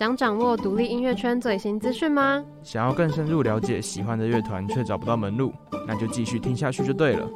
[0.00, 2.42] 想掌握独立音乐圈最新资讯吗？
[2.62, 5.52] 想要更深入了解喜欢的乐团却找不到门路，
[5.86, 7.28] 那就继续听下去就对了。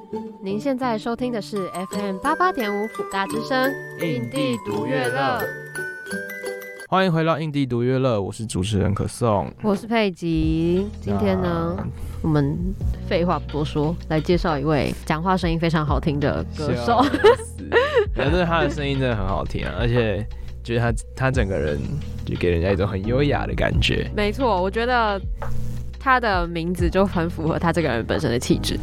[0.42, 5.42] 您现在收听的是 FM 八八点五辅大之声，印地独乐乐。
[6.88, 10.86] 欢迎回到印地独乐乐，我是主持人可颂，我是佩吉。
[11.02, 11.86] 今天呢，啊、
[12.22, 12.56] 我们
[13.06, 17.04] 废话不多说，来介绍一位讲话声音非常好听的歌手。
[18.14, 20.26] 反正他的声音真的很好听啊，而且
[20.64, 21.78] 觉得他他整个人
[22.24, 24.10] 就给人家一种很优雅的感觉。
[24.16, 25.20] 没错，我觉得
[26.00, 28.76] 他的名字就很符合他这个人本身的气质。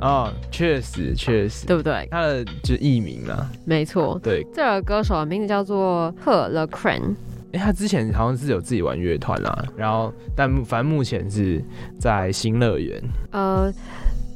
[0.00, 2.08] 哦，确实确实，对不对？
[2.10, 7.14] 他的就是艺名啊，没错，对，这个歌手的名字叫做赫勒 Crane。
[7.52, 11.62] 哎，他之前好像是有自己玩乐团啦，然后但反正目前是
[12.00, 13.02] 在新乐园。
[13.30, 13.72] 呃。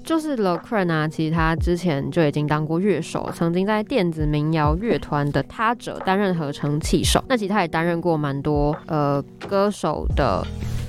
[0.08, 7.22] 就是 Lo Cron 啊，其实他之前就已经当过乐手，曾经在电子民谣乐团的他者担任合成器手。
[7.28, 10.42] 那其实他也担任过蛮多呃歌手的。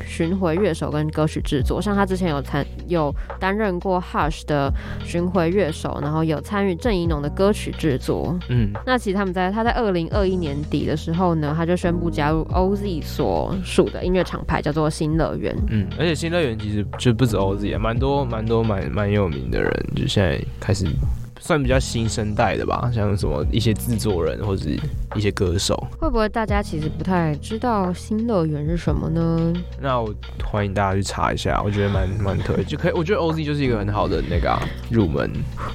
[0.09, 4.73] 巡回乐手跟歌曲制作，像他之前有参有担任过 Hush 的
[5.05, 8.35] 巡回乐手，然后有参与郑怡农的歌曲制作。
[8.49, 15.55] 嗯，那其实他们在他在二零二一年底的时候呢，他就宣布加入 OZ 所属的音乐厂牌，叫做新乐园。
[15.69, 20.87] 嗯，而且新乐园其实就不止 OZ，蛮多蛮多蛮蛮有名的人，就现在开始。
[21.39, 24.69] 算比较新生代的吧，像什么一些制作人或者
[25.15, 29.53] 一些歌手，会不会大家其实不太知道新乐园是什么呢？
[29.81, 32.93] 那我欢迎大家去查一下，我觉得蛮蛮特别，就可以。
[32.93, 34.59] 我觉得 OZ 就是一个很好的那个、啊、
[34.91, 35.31] 入门。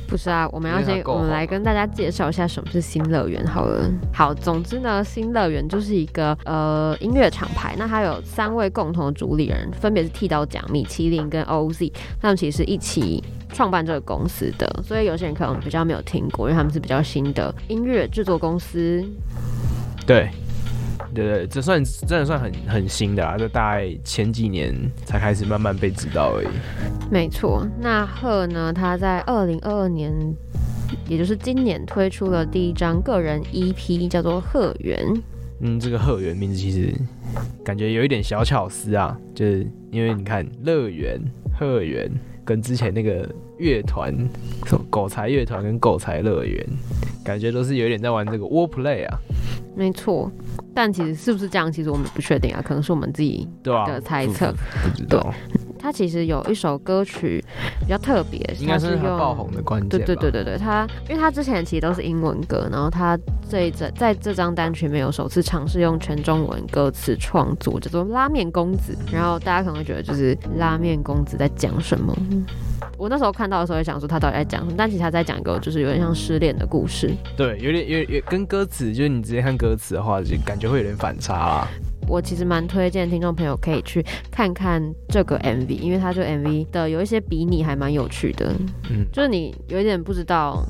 [0.07, 3.91] 不是啊，我们要先我们来跟大家介绍一下什么是新乐园好了。
[4.13, 13.23] 好，总之呢，新乐园就是一个呃音乐厂牌，那它有三位共同的主理人，分别是剃刀奖、米其林跟 OZ，他们其实是一起。
[13.55, 19.03] 创办这个公司的，所以有些人可能比较没有听过，因为他们是比较新的音乐制作公司。
[20.05, 20.29] 对，
[21.15, 26.49] 对对，这算真的算很很新的啊，就大概前几年才开始慢慢被知道而已。
[27.11, 28.73] 没错，那贺呢？
[28.73, 30.13] 他在二零二二年，
[31.09, 34.99] 也就是今年推出了第一张个人 EP，叫做《鹤园》。
[35.61, 36.93] 嗯，这个鹤园名字其实
[37.65, 41.21] 感觉有一点小巧思啊，就是因为你看乐园、
[41.57, 42.11] 鹤园。
[42.47, 43.27] 跟之前那个
[43.59, 44.13] 乐团，
[44.67, 46.67] 什么狗才乐团跟狗才乐园，
[47.25, 49.19] 感觉都是有点在玩这个 wordplay 啊。
[49.77, 50.31] 没错，
[50.73, 54.55] 但其实是不是这样，其实我们不确定啊，可能是我们自己的猜测，啊，
[54.85, 55.35] 不知道。
[55.85, 57.45] 他其实有一首歌曲
[57.81, 59.91] 比较特别，应该是他爆红的关键。
[59.91, 63.19] 对对对对对，他因为他之前其实都是英文歌，然后他
[63.51, 68.97] 这一在在这张单曲没有首次尝试用全中文歌词创作，叫做《拉面公子》。
[69.13, 72.17] 然后大家可能会觉得就是拉面公子在讲什么？
[72.97, 77.13] 我那时候看到的时候也想说他到底在讲什么，但其实他在讲一个就是有点像失恋的故事。
[77.37, 81.69] 对，有点有有跟歌词，就是你直接看歌词的话，就感觉会有点反差啊。
[82.07, 88.55] 我其实蛮推荐听众朋友可以去看看这个 MV，因为它这个 MV 的有一些比拟还蛮有趣的，
[88.91, 90.63] 嗯，就是你有一点不知道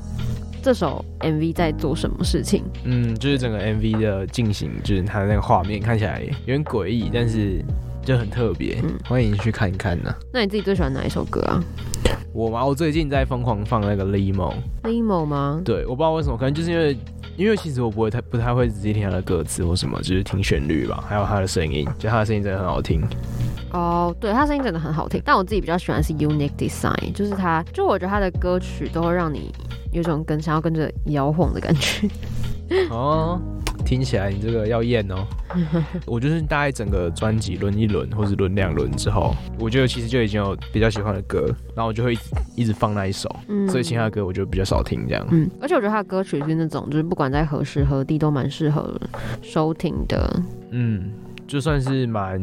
[0.63, 7.63] 这首 MV 在做什么事情，嗯，就是整个 MV 的进行，就是它的那个画面看起来有点诡异，但是
[8.03, 10.15] 就很特别，嗯，欢迎去看一看呢。
[10.33, 11.63] 那你自己最喜欢哪一首歌啊？
[12.33, 15.61] 我嘛，我最近在疯狂放那个 Limo，Limo 吗？
[15.65, 16.97] 对，我不知道为什么，可能就是因为。
[17.37, 23.03] 因为其实我不会太不太会直接听他的歌词或什么，就是听旋律吧，还有他的声音，就他的声音真的很好听。
[23.73, 29.53] 哦，oh, 对，他声音真的很好听，但我自己比较喜欢是 Unique Design，就是他，就我觉得他的歌曲都会让你
[29.93, 32.09] 有种跟想要跟着摇晃的感觉。
[32.91, 33.41] 哦。
[33.85, 35.27] 听起来你这个要验哦，
[36.07, 41.47] 我就是大概整个专辑轮一轮或者轮两轮之后，我觉得其实就已经有比较喜欢的歌，
[41.77, 42.17] 然后我就会
[42.57, 45.27] 一直，放那一首，嗯、所以其他的歌我就比较少听这样。
[45.31, 48.99] 嗯，而且我觉得他的歌曲是那种，就是不管在何时何地都蛮适合
[49.43, 50.43] 收听的。
[50.71, 51.13] 嗯，
[51.47, 52.41] 就算是蛮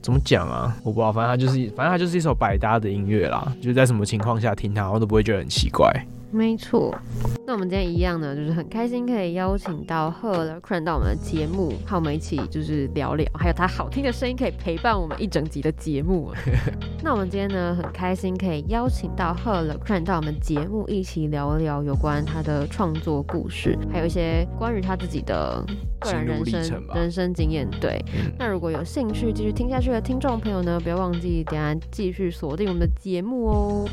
[0.00, 5.92] 怎么讲啊，我不知道，反正他就是，反正他就是一首百搭的音乐啦，就是在什么情况下听它，我都不会觉得很奇怪。
[6.34, 6.98] 没错，
[7.46, 16.32] 那我们今天一样呢，就是很开心可以邀请到贺 Le Crane 到我们的节目，和我们一起就是聊聊，还有他好听的声音可以陪伴我们一整集的节目。
[17.04, 25.62] 那我们今天呢，很开心可以邀请到贺 Le Crane 到我们节目一起聊聊有关他的创作故事，还有一些关于他自己的
[26.00, 27.68] 个人人生人生经验。
[27.78, 33.88] 对，嗯、那如果有兴趣继续听下去的听众朋友呢，不要忘记等下继续锁定我们的节目哦。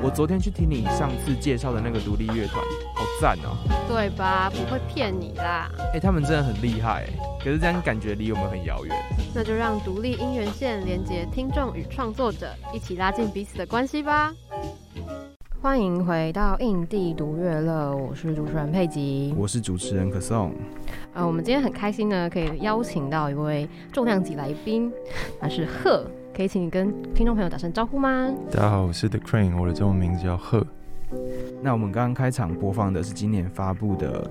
[0.00, 2.64] 我昨天去听你上次介绍的那个独立乐团，
[2.94, 3.58] 好赞哦！
[3.88, 4.48] 对吧？
[4.48, 5.68] 不会骗你啦。
[5.76, 7.04] 哎、欸，他们真的很厉害，
[7.42, 8.96] 可是这样感觉离我们很遥远。
[9.34, 14.32] 那就让独立音源线连接听众与创作者，一起拉近彼此的关系吧。
[15.60, 20.54] 欢迎回到印地独乐乐，我是主持人佩吉，我是主持人可颂。
[21.12, 24.92] 呃，我们今天很开心呢，可以邀请到一位重量级来宾，
[25.40, 28.32] 他是贺，可以请你跟听众朋友打声招呼吗？
[28.52, 30.64] 大家好，我是 The Crane，我的中文名字叫贺。
[31.60, 34.30] 那我们刚刚开场播放的是今年发布的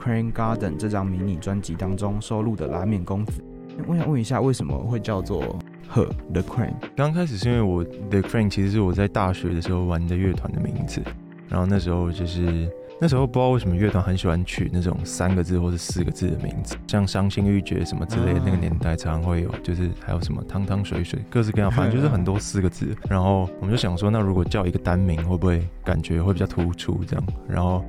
[0.02, 3.40] 《Crane Garden》这张迷你专辑当中收录的《拉面公子》。
[3.86, 5.56] 我想问一下，为什么会叫做？
[5.86, 11.00] 贺 The Crane，刚开始是因为我 The Crane 其实是我在大学的时候玩的乐团的名字，
[11.48, 12.68] 然后那时候就是
[13.04, 22.96] 那时候不知道为什么乐团很喜欢取那种三个字或者四个字的名字，像伤心欲绝什么之类的，那个年代常常会有，就是还有什么汤汤水水，各式各样，反正就是很多四个字。
[23.06, 27.26] 然后我们就想说，那如果叫一个单名会不会感觉会比较突出这样？
[27.46, 27.84] 然后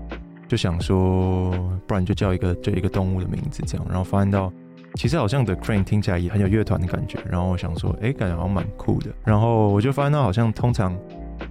[0.49, 1.49] 就想说，
[1.87, 4.51] 不然就叫一个就一个动物的名字这样，然后发现到。
[4.95, 9.11] 其实好像 The Crane 听起来也很有乐团的感觉，然后我想说，哎，感觉好像蛮酷的。
[9.25, 10.97] 然后我就发现到好像通常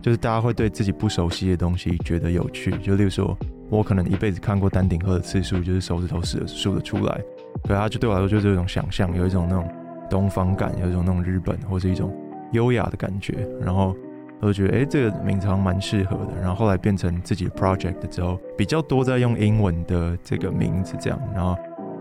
[0.01, 3.37] 就是大家会对自己不熟悉的东西觉得有趣，就例如说
[3.69, 7.21] 我可能一辈子看过丹顶鹤的次数就是手指头数数得出来，
[7.63, 9.69] 可它就对我来说就是一种想象，有一种那种
[10.09, 12.15] 东方感，有一种那种日本或是一种
[12.53, 13.49] 优雅的感觉。
[13.61, 13.97] 然后
[14.41, 16.41] 我就觉得，哎，这个名字好像蛮适合的。
[16.41, 21.21] 然后后来变成自己的 project 之后，比较多在用英文的这个名字这样。
[21.35, 21.57] 然后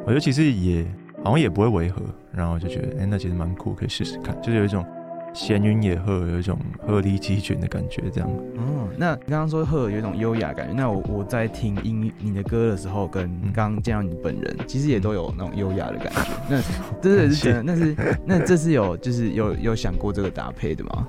[0.05, 0.85] 我觉得其实也。
[1.23, 2.01] 好像也不会违和，
[2.33, 4.85] 然后就觉得，哎、那其实蛮酷，可以试试看，就是有一种
[5.33, 8.29] 闲云野鹤，有一种鹤立鸡群的感觉，这样。
[8.29, 16.21] 哦，那你刚刚说鹤有一种优雅感觉，那我我在听音你的歌的时候，跟刚刚见到你本人，其实也都有那种优雅的感觉。
[16.49, 16.61] 那
[17.01, 17.95] 这是真的，那是
[18.25, 21.07] 那这是有就是有有想过这个搭配的吗？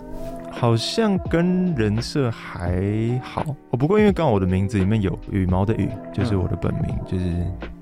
[0.51, 7.25] 好像跟人设还好，哦，不过因为刚好我的名字里面有羽毛的羽，就是我的本名，就是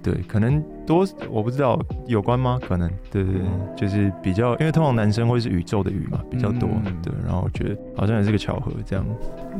[0.02, 0.62] 对，可能。
[0.84, 2.58] 多我不知道有关吗？
[2.60, 3.43] 可能对对对，
[3.76, 7.14] 就是比较，因为通常男生会是宇宙的宇嘛，比较多，嗯、对。
[7.25, 9.06] 然后我觉得好像也是个巧合这样。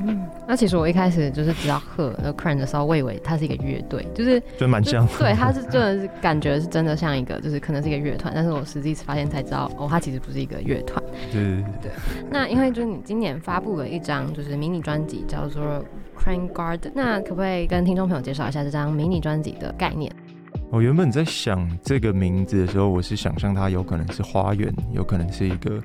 [0.05, 5.07] 嗯，那其实我一开始就是知道赫那 Crane 的时候，我以为他是一个乐队，就是就蛮像。
[5.17, 8.33] 对，他是真的是感觉是真的像一个，就是可能是一个乐团。
[8.35, 11.01] 但是我实际发现才知道，哦，他其实不是一个乐团。
[11.31, 11.93] 对对对，对。
[12.33, 15.63] 那因为就是你今年发布了一张就是迷你专辑，叫做
[16.19, 16.91] Crane Garden。
[16.97, 20.13] 那可不可以跟听众朋友介绍一下这张迷你专辑的概念？
[20.73, 25.79] 我原本在想这个名字的时候，我是想象它有可能是花园，有可能是一个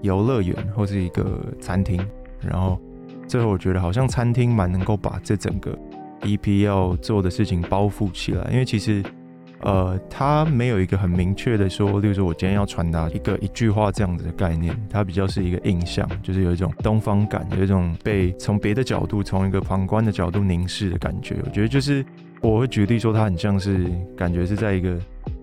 [0.00, 2.00] 游乐园，或是一个餐厅。
[2.40, 2.80] 然后
[3.26, 5.76] 最后我觉得好像餐厅蛮能够把这整个
[6.20, 9.02] EP 要做的事情包覆起来，因为其实
[9.58, 21.34] 呃，它没有一个很明确的说，例如说我今天要传达一个一句话这样子的概念，它比较是一个印象，就是有一种东方感，有一种被从别的角度，从一个旁观的角度凝视的感觉。
[21.44, 22.06] 我觉得就是。
[22.40, 24.96] 我会举例说，它很像是感觉是在一个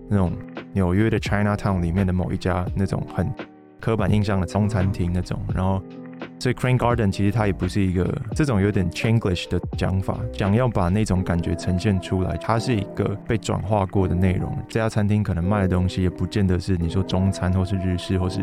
[0.08, 0.32] 那种
[0.72, 3.30] 纽约的 Chinatown 里面的某一家那种很
[3.78, 5.38] 刻板印象的中餐厅那种。
[5.54, 5.82] 然后，
[6.38, 14.50] 所以 Crane Garden 其实它也不是一个这种有点 Chinglish 的讲法，想要把那种感觉呈现出来，它是一个被转化过的内容。
[14.66, 18.40] 这家餐厅可能卖的东西也不见得是你说中餐或是日式或是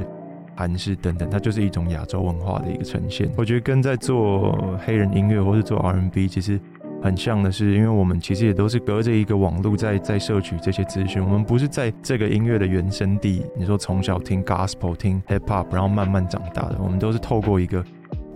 [0.55, 3.31] 韩式等等，它就是一种亚洲文化的一个呈现。
[3.35, 6.59] 我觉得跟在做黑人音乐或是做 R&B 其实。
[7.03, 13.43] 很像的是，因为我们其实也都是隔着一个网络在在摄取这些资讯，我们不是在这个音乐的原生地。
[13.57, 17.83] 你说从小听 gospel、听 hip hop，然后慢慢长大的，我们都是透过一个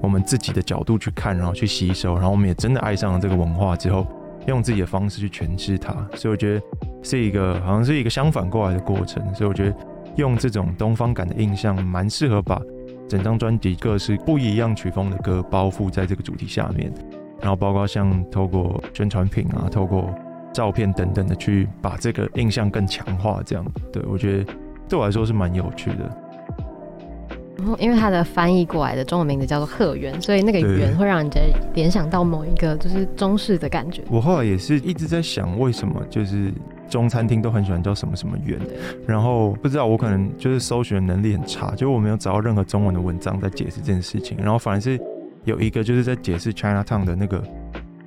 [0.02, 4.06] 我们自己的角度去看，然后去吸收，然后我们也真的爱上了这个文化之后，
[4.48, 5.94] 用自己的方式去诠释它。
[6.16, 6.62] 所以我觉得
[7.02, 9.24] 是一个好像是一个相反过来的过程。
[9.34, 9.76] 所以我觉得
[10.18, 12.62] 用这种东方感的印象，蛮适合把
[13.08, 16.94] 整张专辑各式不一样曲风的歌包覆在这个主题下面。
[17.40, 20.14] 然后包括像透过宣传品啊，透过
[20.52, 24.54] 照片等等的去把这个印象更强化，这样，对，我觉得
[24.90, 26.18] 对我来说是蛮有趣的。
[27.60, 31.42] 然后因为它的翻译过来的中文名字叫做鹤园，所以那个园会让人家
[31.74, 34.04] 联想到某一个就是中式的感觉。
[34.10, 36.52] 我后来也是一直在想，为什么就是
[36.88, 38.60] 中餐厅都很喜欢叫什么什么园，
[39.08, 45.00] 然后不知道我可能就是搜寻能力很差，就我没有找到任何中文的文章在解释这件事情，然后反而是。
[45.48, 47.44] 有一个就是在解释 Chinatown 的那个，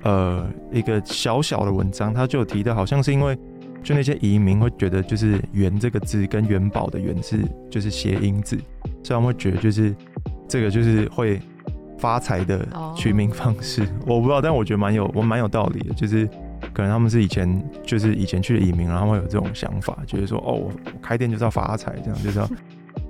[0.03, 3.35] 呃，一个小小的文章，他就有提到，好像是因为
[3.81, 8.55] 就那些移民会觉得，就是“元”这个字跟元宝的“元”是就是谐音字，
[9.03, 9.95] 所以他们会觉得就是
[10.47, 11.41] 这个就是会
[11.97, 13.81] 发财的取名方式。
[14.05, 14.17] Oh.
[14.17, 16.27] 我不知道，但我觉得蛮有我蛮有道理的，就是
[16.71, 20.71] 可能他们是以前就是以前去的移民，然后会有这种想法，就是说哦，我
[21.01, 22.47] 开店就是要发财，这样就是要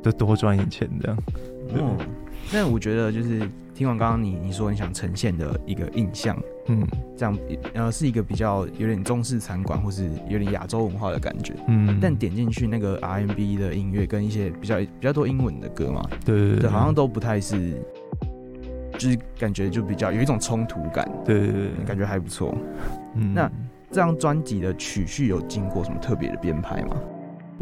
[0.01, 1.17] 就多赚一点钱这样。
[1.73, 1.97] 嗯，
[2.51, 3.41] 那我觉得就是。
[3.73, 6.85] 听完刚刚你你说你想呈现的一个印象，嗯，
[7.17, 7.35] 这样
[7.73, 17.81] 呃是一个比较有点中式餐馆或是有点亚洲文化的感觉，嗯，但点进去那个 RMB 的音乐跟一些比较比较多英文的歌嘛，对对对，好像都不太是
[18.99, 22.55] 就是感觉就比较有一种冲突感，对对对，感觉还不错。
[23.15, 23.49] 嗯，那
[23.89, 26.97] 这张专辑的曲序有经过什么特别的编排吗？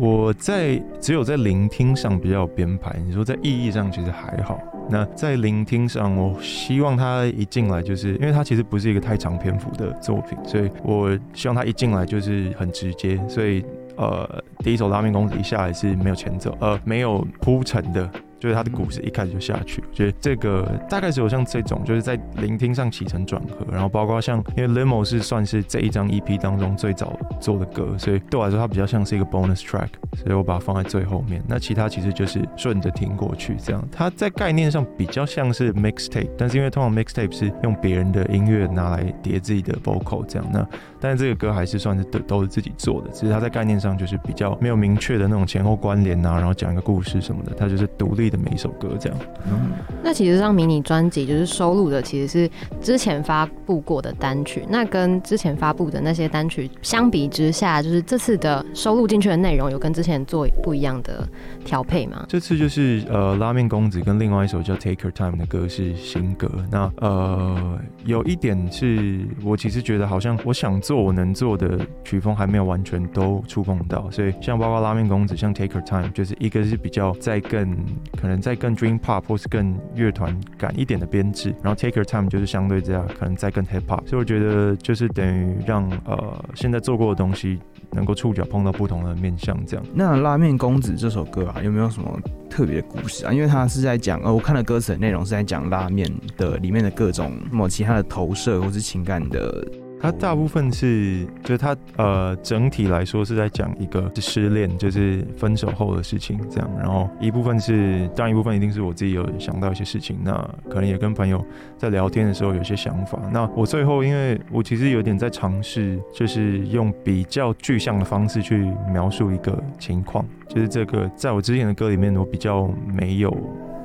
[0.01, 4.58] 我在只有在聆听上比较有编排，你说在意义上其实还好。
[4.89, 13.20] 那在聆听上，我希望他一进来就是，因为他其实不是一个太长篇幅的作品，所以我希望他一进来就是很直接。
[13.27, 13.62] 所以
[13.98, 18.10] 呃，第一首《拉面公子》一下来是没有前奏，呃，没有铺陈的。
[18.39, 31.43] 就是他的故事一开始就下去，觉得这个大概是有像这种，就是在聆听上起承转合，然后包括像因为 Limo 是算是这一张 EP 当中最早做的歌，所以对我来说它比较像是一个 bonus track，所以我把它放在最后面。
[31.48, 33.86] 那其他其实就是顺着听过去这样。
[33.91, 40.67] 它在概念上比较像是 mixtape，但是因为通常 mixtape 是用别人的音乐拿来叠自己的 vocal 这样，那
[41.01, 48.29] 但是这个歌还是算是都都是自己做的，只是它在概念上就是比较没有明确的那种前后关联啊，然后讲一个故事什么的，它就是独立。
[48.29, 49.18] 的每一首歌这样，
[49.50, 49.72] 嗯，
[50.03, 54.63] 那其实这张迷你专辑就是收录的，其实是之前发布过的单曲。
[54.70, 61.27] 那跟之前发布的那些单曲相比之下，就是这次的收录进去的内容有跟之前做不一样的
[61.65, 62.24] 调配吗？
[62.27, 66.48] 这次就是呃，拉面公子跟另外一首叫 Take Your Time 的歌是新歌。
[66.70, 77.77] 那呃，有一点是我其实觉得好像我想做我能做的曲风还没有完全都触碰到，所以像包括拉面公子，像 Take Your Time，就是一个是比较在更。
[78.19, 87.60] 可能再更 dream pop 或是更乐团感一点的编制，然后 take your time 就是相对这样，可能再更 hip hop，所以我觉得就是等于让呃现在做过的东西
[87.91, 89.86] 能够触角碰到不同的面向，这样。
[89.93, 92.19] 那拉面公子这首歌啊，有没有什么
[92.50, 93.31] 特别的故事啊？
[93.31, 99.65] 因为它是在讲，呃，我看了歌词的内容是在讲拉面的里面的各种什么其他的投射或是情感的。
[100.01, 106.70] 它大部分是，就是它呃整体来说是在讲一个失恋，就是分手后的事情这样。
[106.77, 110.34] 然后一部分是，当然一部分一定是我自己有想到一些事情，那
[110.70, 111.46] 可能也跟朋友
[111.77, 113.20] 在聊天的时候有些想法。
[113.32, 123.36] 那我最后，因为我其实有点在尝试，就是用比较具象的方式去描述一个情况，就是这个在我之前的歌里面，我比较没有。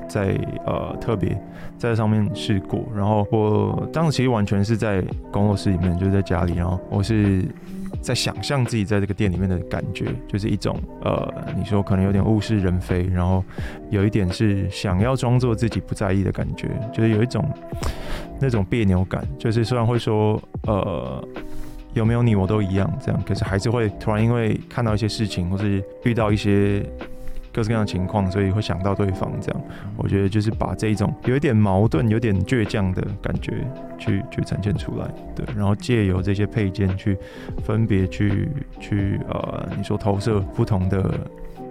[0.08, 1.36] 在呃特别
[1.78, 7.44] 在上面试过，然后我当时其实完全是在工作室里面，就是在家里，然后我是
[8.00, 13.42] 在想象自己在这个店里面的感觉，就是一种呃，你说可能有点物是人非，然后
[13.90, 17.44] 有一点是想要装作自己不在意的感觉，就是有一种
[18.40, 21.22] 那种别扭感，就是虽然会说呃
[21.94, 26.84] 有没有你我都一样这样，可是还是会突然因为看到一些事情，或是遇到一些。
[27.54, 29.62] 各式各样的情况，所以会想到对方这样。
[29.96, 33.64] 我觉得就是把这一种有一点矛盾、有点倔强的感觉
[33.96, 35.46] 去去呈现出来，对。
[35.54, 37.16] 然后借由这些配件去
[37.64, 38.48] 分别去
[38.80, 41.14] 去呃，你说投射不同的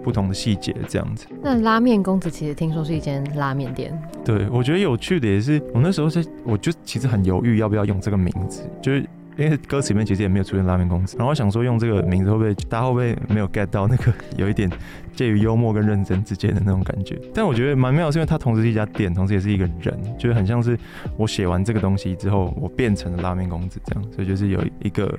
[0.02, 1.26] 不同的细节这样子。
[1.42, 3.92] 那拉面公子其实听说是一间拉面店。
[4.24, 9.04] 对，我觉得有趣的也是，我那时候在，我就其实很犹豫要不要用这个名字，就是。
[9.36, 14.70] 因为歌词里面其实也没有出现拉面公子，然后我想说用这个名字会不会大家会不会没有 get 到那个有一点
[15.14, 17.18] 介于幽默跟认真之间的那种感觉？
[17.34, 20.78] 但我觉得蛮妙，是因为它同时是一家店，同时也是一个人，就是很像是
[21.16, 25.12] 我写完这个东西之后，我变成了拉面公子这样，所以就是有一个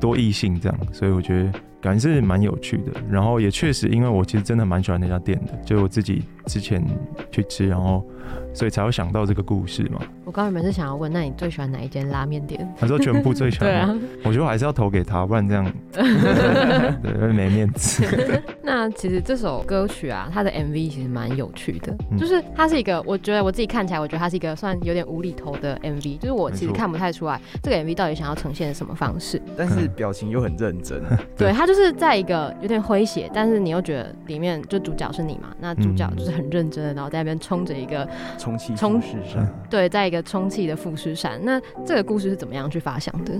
[0.00, 2.92] 多异性这样，所以我觉得感觉是蛮有趣的。
[3.08, 6.84] 然后也确实，因为我其实真的蛮喜欢那家店的，就我自己之前
[7.30, 8.04] 去吃，然后。
[8.52, 10.00] 所以才会想到这个故事嘛。
[10.24, 12.68] 我刚原本是想要问，那你最喜欢哪一间拉面店？
[12.78, 13.68] 他说全部最喜欢。
[13.68, 18.04] 对啊，我觉得我还是要投给他，不然这样 对没面子。
[18.62, 31.00] 那其实这首歌曲啊，它的 MV 其实蛮有趣的，嗯、就是它是一个，我觉得我自己看起来，我觉得它是一个算有点无厘头的 MV，就是我其实看不太出来这个 MV 到底想要呈现什么方式，但是表情又很认真。
[31.38, 38.08] 对，它就是在一个有点诙谐，但是你又觉得里面就主角是你嘛，那主角就是很认真的，然后在那边冲着一个。
[38.38, 41.40] 充气富士山，对，在一个充气的富士山。
[41.42, 43.32] 那这个故事是怎么样去发想的？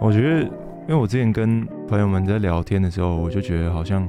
[0.00, 4.08] 我觉得，因为我之前跟朋友们在聊天的时候，我就觉得好像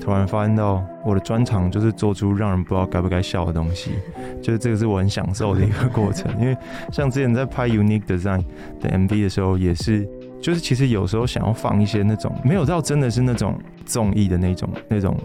[0.00, 3.92] 突然发现到我的专长就是做出让人不知道该不该笑的东西，
[4.42, 6.34] 就是这个是我很享受的一个过程。
[6.40, 6.56] 因为
[6.92, 8.44] 像之前在拍 Unique Design
[8.80, 10.08] 的 MV 的时候，也是，
[10.40, 15.16] 就是其实有时候想要放一些那种没有到真的是那种综艺的那种那种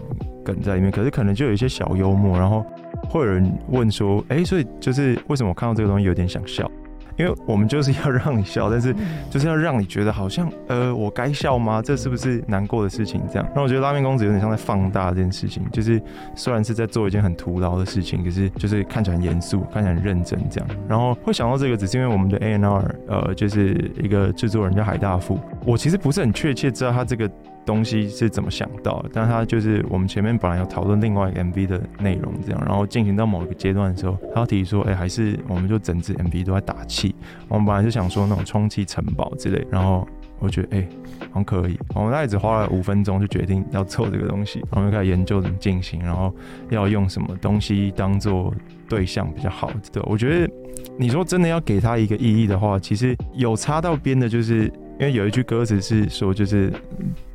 [0.44, 2.64] 梗在里面，可是可能就有一些小幽默，然后。
[3.10, 6.70] 会有人问说：“哎，所以就是为什么我看到这个东西有点想笑？
[7.18, 8.94] 因为我们就是要让你笑，但是
[9.28, 11.82] 就是要让你觉得好像呃，我该笑吗？
[11.82, 13.20] 这是不是难过的事情？
[13.30, 13.48] 这样。
[13.56, 16.00] 那我觉得拉面公子有点像在放大这件事情，就是
[16.36, 20.68] 虽然是在做一件很徒劳的事情，可是就是看起来很严肃，看起来很认真这样。
[20.88, 25.40] 然后会想到这个，只是因为我们的 A N R，呃，就是一个制作人叫海大富。
[25.66, 27.28] 我其实不是很确切知道他这个。”
[27.64, 37.14] 东西是怎么想到，但他就是我们前面本来有讨论另外一个 MV 的内容，这样，然后进行到某一个阶段的时候，他提说，哎，还是我们就整支 MV 都在打气。
[37.48, 40.06] 我们本来是想说那种充气城堡之类，然后
[40.40, 40.88] 我觉得，哎，
[41.30, 41.78] 好像可以。
[41.94, 46.34] 我们大概只花了五分钟就决定要做这个东西，然后就开始研究怎么进行，然后
[46.68, 48.52] 要用什么东西当做
[48.88, 49.70] 对象比较好。
[49.92, 50.52] 对，我觉得
[50.98, 54.64] 你说真的要给他一个意义的话，其实有擦到边的，就是
[54.98, 56.72] 因为有一句歌词是说，就是。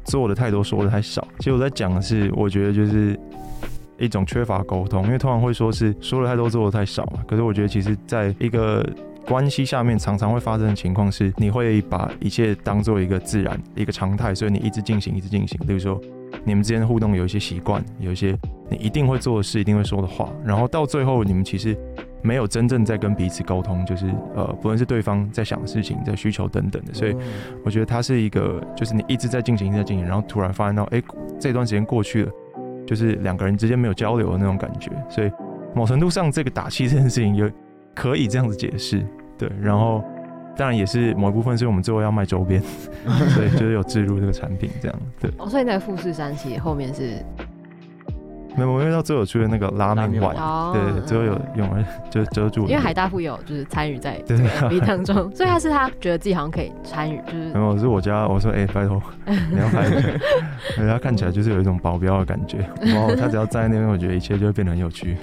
[0.08, 1.26] 做的太多，说的太少。
[1.40, 3.18] 其实我在讲的是，我觉得就是
[3.98, 7.24] 一种缺乏沟通，因为通常会说是说的太多，做的太少嘛。
[7.28, 8.86] 可是我觉得，其实在一个
[9.26, 15.60] 关系下面，常常会发生的情况是，你会把一切当做一个自然、一个常态，所以你一直进行，一直进行。
[15.68, 16.00] 比如说，
[16.44, 18.38] 你们之间的互动有一些习惯，有一些
[18.70, 21.78] 你一定会做的事，一定会说的话，然后到最后，你们其实。
[22.22, 27.16] 没有真正在跟彼此沟通，就是呃，不论是对方在想的事情、在需求等等的，所以
[27.64, 31.02] 我觉得它是一个，就是你一直在进行、一直在进行，然后突然发现到，哎，
[31.40, 32.32] 这段时间过去了，
[32.86, 35.32] 就是两个人之间没有交流的那种感觉，所以
[35.74, 37.50] 某程度上，这个打气这件事情有
[37.94, 39.06] 可以这样子解释，
[39.38, 39.50] 对。
[39.62, 40.04] 然后
[40.56, 42.62] 当然也是某一部分是我们最后要卖周边，
[43.30, 45.32] 所以就是有置入这个产品这样，对。
[45.38, 47.24] 哦，所以那个富士山其实后面是。
[48.58, 50.36] 没有，因为到最后出的那个拉面碗，
[50.74, 52.62] 对对，最后有用了，就遮住。
[52.64, 57.38] 因为海大富有就是参与在这个 MV 当中，所以他是他觉得自己好像可以参与，就是。
[57.54, 59.84] 没有，是我家，我说哎、欸，拜托， 你要拍，
[60.78, 65.16] 人家看起来就是有一种保镖的感觉， 然后他只要站在那边，我觉得一切就会变得很有趣。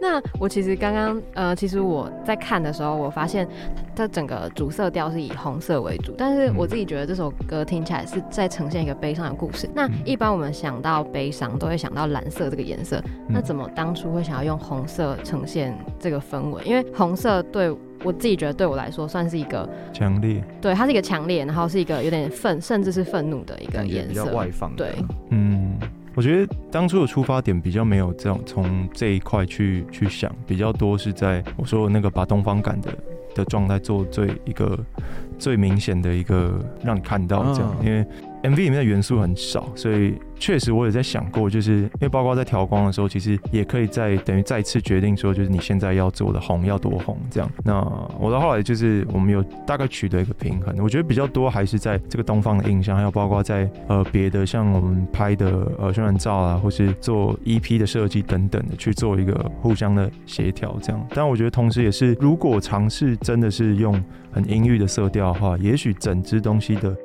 [0.00, 3.46] 那我其实刚刚呃，其实我在看的时候，我发现
[3.94, 9.68] 它整个主色调是以红色为主，但是我自己觉得这首歌听起来是在呈现一个悲伤的故事。
[9.74, 12.48] 那一般我们想到悲伤，都会想到蓝色。
[12.48, 16.62] 这个颜色，那怎么当初会想要用红色呈现这个氛围？
[16.64, 17.70] 因为红色对
[18.02, 24.74] 我自己觉得对我来说算是一个强烈，对，它是一个强烈，然后是一个有点愤，甚至是愤怒的一个颜色，比较外放。
[24.76, 24.94] 对，
[25.28, 25.78] 嗯，
[26.18, 32.92] 我觉得当初的出发点比较没有这样从这一块去去想，比较多是在我说那个把东方感的
[33.36, 34.76] 的状态做最一个
[35.38, 38.04] 最明显的一个让你看到这样，因为
[38.42, 40.14] MV 里面的元素很少，所以。
[40.40, 47.50] 确实，我也在想过，就是因为包括在调光的时候，其实也可以再等于再次决定说，就是你现在要做的红要多红这样。
[47.64, 47.80] 那
[48.20, 61.06] 我到后来就是我们有大概取得一个平衡，我觉得比较多还是在这个东方的印象，还有包括在呃别的像我们拍的呃宣传照啊，或是做 EP 的设计等等的去做一个互相的协调这样。
[61.10, 66.96] 但我觉得同时也是，如果尝试真的是用很阴郁的色调的话，也许整支东西的。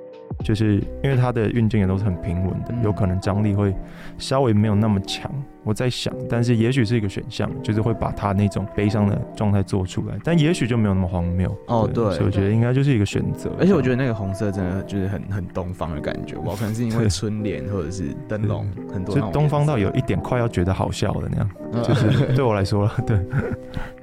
[0.44, 3.74] 就是因为它的运镜也都是很平稳的，有可能张力会
[4.18, 5.32] 稍微没有那么强。
[5.66, 11.50] 我在想，但是也许是一个选项，就是会把他那种悲伤的状态做出来，但也许就没有那么荒谬。
[11.68, 13.50] 哦，对，所以我觉得应该就是一个选择。
[13.58, 22.92] 而且我觉得那个红色真的就是很很东方的感觉，我可能是因为春联或者是灯笼很多，就东方到有一点快要觉得好笑的那样，嗯、就是 对我来说了。
[23.08, 23.18] 对，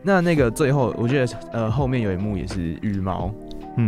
[0.02, 3.30] 那那个最后我觉得呃后面有一幕也是羽毛。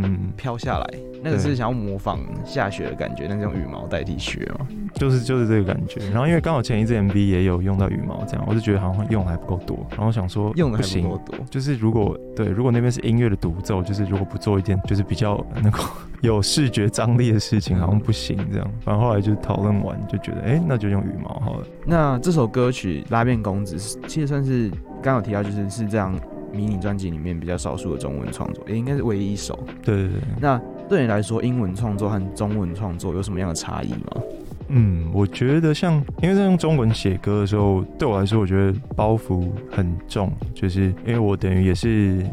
[0.05, 0.87] 嗯，飘下来，
[1.23, 6.01] 那个是想要模仿下雪的感觉，那种羽毛代替雪嘛，就是就是这个感觉。
[6.11, 9.87] 然后因为刚好前一支 MV 也有用到羽毛，这样我就觉得好像用的还不够多。
[9.91, 15.79] 然后想说用的还不够多，就是如果对，如果那边是音乐的独奏，就是如果不做一件就是比较那个
[16.23, 18.71] 有视觉张力的事情，好像不行这样。
[18.85, 21.67] 然后后来就讨论完，就觉得哎、欸，那就用羽毛好了。
[21.87, 23.77] 那这首歌曲《拉面公子》
[24.07, 24.71] 其实算是
[25.03, 26.15] 刚有提到，就是是这样。
[26.53, 29.59] 迷你专辑里面比较少数的中文创作，也应该是唯一一首。
[29.83, 30.21] 对对对。
[30.41, 34.23] 那对你来说，英文创作和中文创作有什么样的差异吗？
[34.69, 42.25] 嗯，我觉得像，因为在用中文写歌的时候，对我来说，我觉得包袱很重，就是因为我等于也是，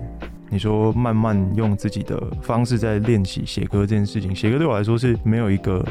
[0.49, 5.85] 你说慢慢用自己的方式在练习写歌这件事情，写歌对我来说是没有一个。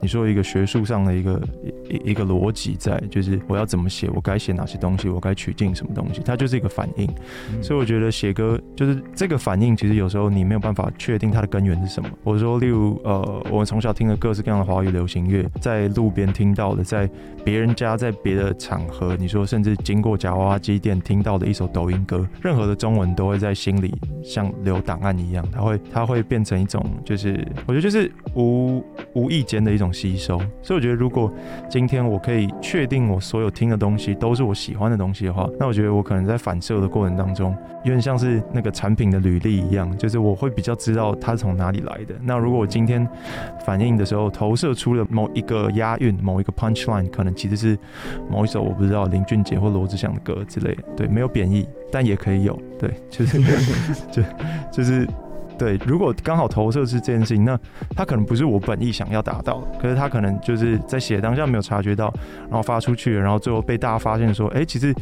[0.00, 1.42] 你说一个学术上的一个
[1.88, 7.08] 一一个逻辑在，就是我要怎么写，我该写哪些东西，我该取进什么东西，它就是一个反应。
[7.52, 12.08] 嗯、所以我觉得写歌就是这个反应，其实有时候你没有办法确定它的根源是什么。
[12.22, 17.08] 我说，例如呃，我们从小听的各式各样的华语流行乐，在路边听到的，在
[17.44, 29.85] 别人家，在别的场合，你说甚至经过夹娃娃机店听到的一首抖音歌，任何的中文都会在心里像留档案一样，它会它会变成一种，就是我觉得就是无无意间的一种。
[29.92, 31.32] 吸收，所以我觉得，如果
[31.68, 42.14] 今天我可以确定我所有听的东西都是我喜欢的东西的话，那我觉得我可能在反射的过程当中，有点像是那个产品的履历一样，就是我会比较知道它是从哪里来的。
[42.22, 43.06] 那如果我今天
[43.64, 47.78] 反应的时候投射出了某一个押韵、某一个 punch line，可能其实是
[48.30, 53.40] 某一首我不知道林俊杰或罗志祥的歌之类的，对，没有贬义，但也可以有，对，就是
[54.10, 54.22] 就
[54.72, 55.06] 就是。
[55.58, 57.58] 对，如果刚好投射是这件事情，那
[57.96, 64.92] 他可能不是我本意想要达到，可是他可能就是在写当下没有察觉到，然后发出去，然后最后被大家发现说，哎，其实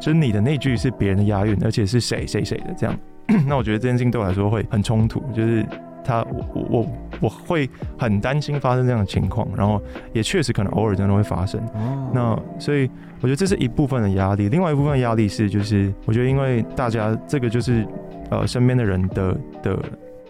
[0.00, 2.96] 就是你的那句是别人的押韵，而且是谁谁谁的这样。
[3.46, 5.64] 那我觉得这件事情对我来说会很冲突，就是。
[6.04, 6.86] 他我我我
[7.22, 9.80] 我会很担心发生这样的情况，然后
[10.12, 11.60] 也确实可能偶尔真的会发生。
[11.74, 12.90] 哦，那所以
[13.20, 17.86] 我觉得这是一部分的压力，另外一部分压力是就是我觉得因为大家这个就是
[18.30, 19.78] 呃身边的人的的。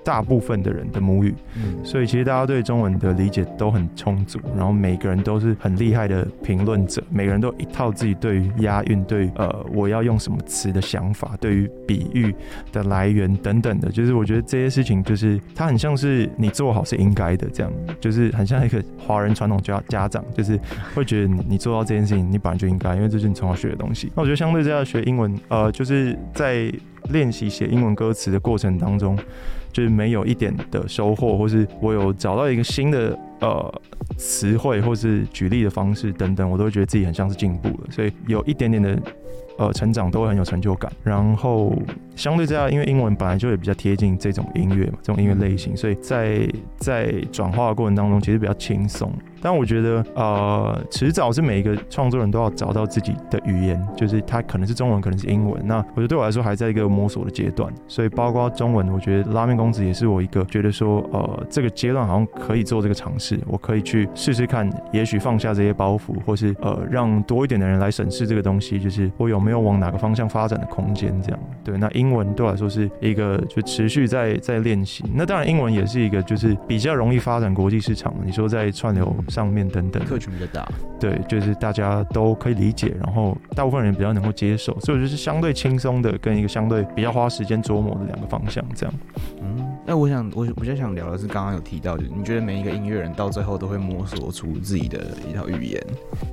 [0.04, 12.34] 大部分的人的母语，嗯，所以其实大家对中文的理解都很充足，然后每个人都是很厉害的评论者，每个人都有一套自己对于押韵、对于呃我要用什么词的想法，对于比喻
[12.70, 20.58] 的来源等等的，就是我觉得这些事情就是它很像是你做好是应该的，这样就是很像一个华人传统家家长，就是
[20.94, 24.12] 会觉得你你做到这件事情，你本来就应该，因为这是你从小学的东西。
[24.14, 26.70] 那我觉得相对这样学英文，呃，就是在
[27.10, 29.18] 练习写英文歌词的过程当中。
[29.72, 33.82] 就是没有一点的收获，或是我有找到一个新的呃
[34.16, 38.96] 词汇，或是举例的方式等等，我都会觉得自己很像是进步了，所以有一点点的。
[39.56, 40.90] 呃，成长都会很有成就感。
[41.04, 41.72] 然后
[42.16, 49.12] 相对之下，因为英文本来就也比较贴近这种音乐嘛，这种音乐类型，所以在在转化的过程当中，其实比较轻松。
[49.44, 55.64] 但我觉得，呃，迟早是每一个创作人都要找到自己的语言，就是它可能是中文，可能是英文。
[55.64, 57.72] 那我觉得对我来说，还在一个摸索的阶段。
[57.86, 69.44] 所以包括中文，我觉得拉面公子也是我一个觉得说，呃，这个阶段好像可以做这个尝试，我可以去试试看，也许放下这些包袱，或是呃，让多一点的人来审视这个东西，就是我有。
[69.44, 71.76] 没有往哪个方向发展的空间，这样对。
[71.76, 75.04] 那英文对我来说是一个就持续在在练习。
[75.12, 78.14] 那当然，英文也是一个就是比较容易发展国际市场。
[78.24, 79.04] 你说在串流
[79.34, 80.66] 上面等等，客群比较大，
[80.98, 88.94] 对，就是大家都可以理解，然后大部分人比较能够接受，所以我觉得是相对轻松的，跟一个相对比较花时间琢磨的两个方向，这样。
[89.42, 95.84] 嗯，那我想我比较想聊的是刚刚有提到，就是你觉得每一个音乐人到最后都会摸索出自己的一套语言？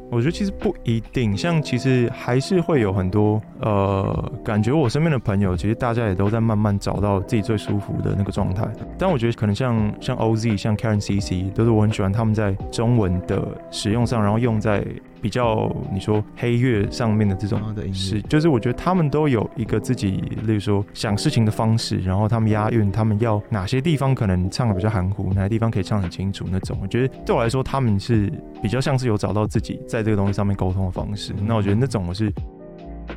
[0.10, 3.02] 我觉得其实不一定，像其实还是会有很。
[3.02, 8.64] 很多呃，感觉我身边的朋友，其实大家也都在慢慢找到自己最舒服的那个状态。
[8.96, 14.86] 但我觉得可能像像 OZ、像 Karen CC，都是我很喜欢他们在中文的使用上，然后用在
[15.22, 17.60] 比较你说黑月上面的这种
[17.94, 26.78] 是，就是我觉得他们都有一个自己，例如说想事情的方式，然后他们押韵，他们要哪些地方可能唱的比较含糊，哪些地方可以唱很清楚那种。
[26.82, 31.34] 我觉得对我来说，他们是比较像是有找到自己在这个东西上面沟通的方式。
[31.46, 32.32] 那我觉得那种我是。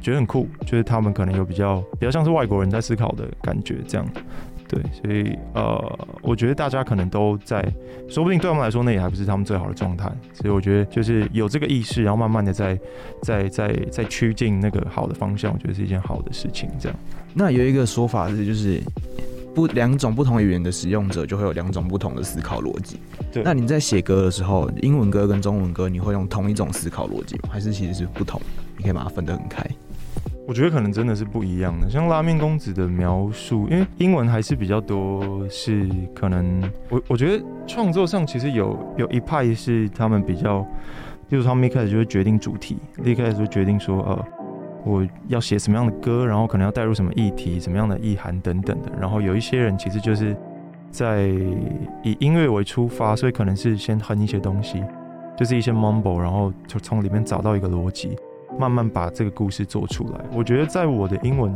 [0.01, 4.07] 觉得很酷，就是他们可能有比较比较像是外国人在思考的感觉，这样，
[4.69, 7.63] 对，所以呃，我觉得大家可能都在，
[8.09, 12.79] 说不定对他们来说那也还不是他们最好的状态，所以我觉得就是有这个意识，然后慢慢的在
[13.23, 16.69] 在在在趋近那个好的方向，我觉得是一件好的事情。
[16.81, 16.99] 这样，
[17.35, 18.81] 那有一个说法是，就是
[19.55, 22.99] 不两种不同语言的使用者就会有两种不同的思考逻辑。
[23.33, 27.51] 对，那你在写歌的时候，英文歌跟中文歌，你会用同一种思考逻辑吗？
[27.53, 28.41] 还是其实是不同？
[28.77, 29.65] 你可以把它分得很开。
[30.47, 40.61] 我觉得可能真的是不一样的，像拉面公子的描述，因为英文还是比较多，是可能我我觉得创作上其实有有一派是他们比较，
[41.31, 44.25] 例如他们一开始就会决定主题，一开始就决定说呃
[44.85, 50.37] 我要写什么样的歌，然后可能要带入什么议题、什么样的意涵等等的，然后有一些人其实就是
[50.91, 51.27] 在
[52.03, 54.85] 以音乐为出发，所以可能是先哼一些东西，
[55.39, 58.15] 就是一些 mumble，然后就从里面找到一个逻辑。
[58.59, 60.21] 慢慢把这个故事做出来。
[60.33, 61.55] 我觉得在我的英文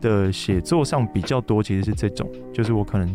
[0.00, 3.08] 的写作上比较多，其实是这种，就是我可能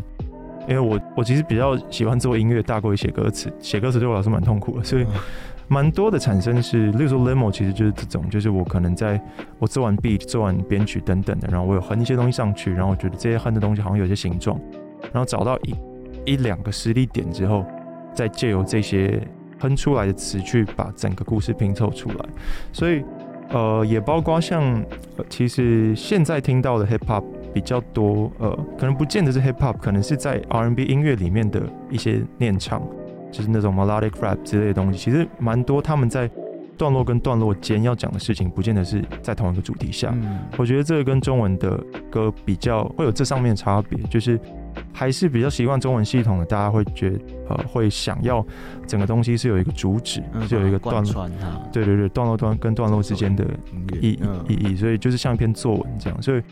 [0.68, 3.52] 因为我我其实比较喜欢做音乐，大过于写歌词。
[3.60, 5.06] 写歌词对我来说蛮痛苦的，所以
[5.66, 9.20] 蛮多的产生是，例如说 lemo 其实就是这种，就是我可能在
[9.58, 14.58] 我做完 beat、做完编曲等等的，然后我有哼一些东西上去，然后我觉得这些哼的东西好像有些形状，
[15.12, 15.74] 然后找到一
[16.32, 17.64] 一两个实力点之后，
[18.14, 19.20] 再借由这些。
[19.58, 22.24] 哼出来的词去把整个故事拼凑出来，
[22.72, 23.02] 所以
[23.50, 24.62] 呃也包括像、
[25.16, 32.82] 呃、其实现在听到的 hip hop 比较多，呃可能不见得是 hip hop，可能是在 R&B 音乐里面的一些念唱，
[33.32, 36.30] 就是那种 melodic rap 之类的东西，其实蛮多他们在
[36.76, 40.10] 段落跟段落间要讲的事情，不见得是在同一个主题下。
[40.14, 44.38] 嗯、我觉得这个跟中文的歌比较会有这上面的差别，就是。
[44.92, 48.44] 还是比较习惯中文系统的，大家会觉得呃会想要
[48.86, 51.30] 整个东西是有一个主旨，是有一个段落，
[51.72, 53.44] 对对对，段落段跟段落之间的
[54.00, 56.22] 意义意义，所以就是像一篇作文这样。
[56.22, 56.42] 所以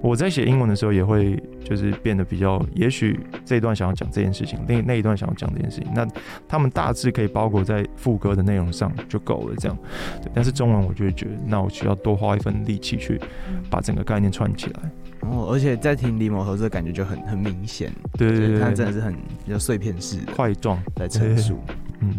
[0.00, 6.04] 我在写英文的时候也会就是变得比较，也许这一段想要讲这件事情，那那一段想要讲这件事情，那
[6.48, 9.78] 他们大致可以包裹在副歌的内容上就够了这样。
[10.20, 13.20] 对，但是中文我就会觉得，那我需要多花一份力气去
[13.70, 14.90] 把整个概念串起来。
[15.22, 21.58] 哦，而且在听李某头这个感觉就很很明显，对对对，他真的是很比较碎片式的块状来陈述。
[22.00, 22.12] 嗯，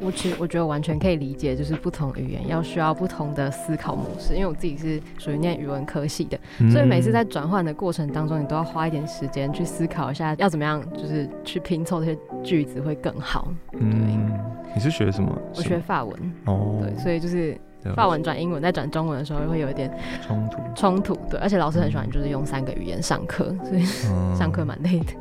[0.00, 4.34] 我其实我觉得完全可以理解，就是不同语言要需要不同的思考模式。
[4.34, 13.50] 因为我自己是属于念语文科系的，嗯、所以每次在转换的过程当中，你都要花一点时间去思考一下，要怎么样就是去拼凑这些句子会更好。
[13.72, 14.30] 嗯，
[14.74, 15.34] 你是学什么？
[15.56, 16.32] 我学法文。
[16.44, 17.58] 哦，对，所以就是
[17.94, 19.90] 法文转英文再转中文的时候，会有一点
[20.26, 20.58] 冲突。
[20.74, 25.12] 冲突，对，而且老师很喜欢就是用三个语言上课，所以、嗯、上课蛮累的。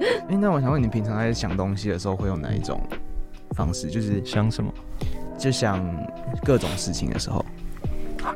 [0.00, 2.80] 哎、欸，那我想问你，平常在想东西的时候会用哪一种？
[3.56, 4.72] 方式就是想什么，
[5.36, 5.84] 就想
[6.44, 7.44] 各种事情的时候，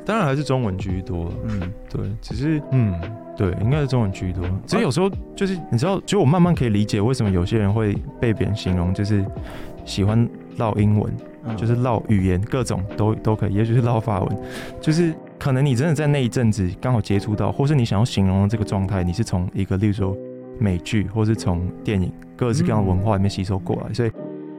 [0.05, 1.33] 当然还是中文居多。
[1.45, 3.01] 嗯，对，只是嗯，
[3.37, 4.45] 对，应该是中文居多。
[4.67, 9.25] 只是有时候就是你知道，就我慢慢可以理解为什么有些人会被别人形容就是
[9.85, 11.11] 喜欢唠英文，
[11.47, 14.39] 嗯、就是唠语言，各种都都可以，也许是唠法文，
[14.81, 20.17] 就是可能你真的在那一阵子刚好接触到，或是你想要形容的这个状态，你是从一个例如说
[20.59, 24.11] 美剧，或是从电影各式各样的文化里面吸收过来，嗯、所以。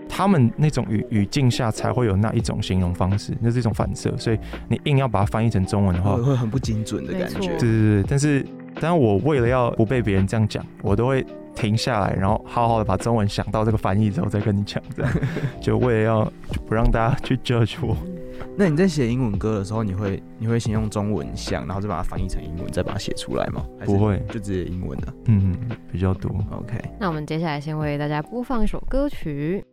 [0.08, 4.38] 他们那种语语境下才会有那一种形容方式，那是一种反射，所以
[4.70, 7.50] 你硬要把它翻译成中文的话，会很不精准的感觉。
[7.58, 8.46] 对对对，但是，
[8.80, 15.12] 但是我为了要不被别人这样讲，我都会停下来，然后好好的把中文想到这个翻译之后再跟你讲，这样
[15.62, 17.96] 就为了要就不让大家去 judge 我。
[18.58, 23.66] 那你在写英文歌的时候，你会你会先用中文想，然后再把它翻译成英文，再把它写出来吗？
[23.86, 25.14] 不会，就直接英文的。
[25.26, 25.56] 嗯，
[25.92, 26.30] 比较多。
[26.52, 29.64] OK，那我们接下来先为大家播放一首歌曲。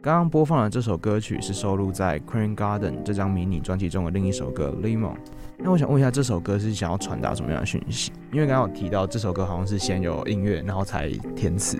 [0.00, 5.12] 刚刚播放的这首歌曲是收录在《Queen Garden》这张迷你专辑中的另一首歌《Lemon》。
[5.58, 8.12] 那我想问一下，这首歌是想要传达什么样的讯息？
[8.32, 11.76] 因为刚刚有提到这首歌好像是先有音乐，然后才填词。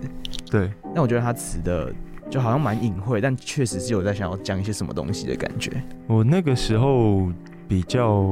[0.51, 0.69] 对。
[0.93, 1.95] 那我觉得它词的
[2.29, 5.71] 就好像蛮隐晦，但确实是有在想要讲一些什么东西的感觉。
[6.09, 7.29] 我那个时候
[7.69, 8.23] 比较，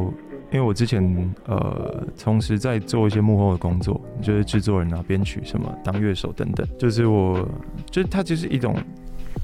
[0.50, 7.48] 因为我之前呃同时在做一些幕后的工作，就是制作人啊、编曲什么、当乐手等等，就是我，
[7.88, 8.74] 就是它就是一种。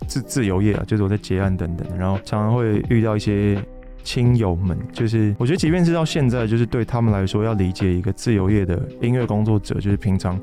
[0.06, 3.56] 自自由业啊，就是我在结案等等，然后常常会遇到一些
[4.02, 10.38] 亲友们，就是我觉得即便是到现在，就是对他们来说，要理解一个自由业的音乐工作者，就是平常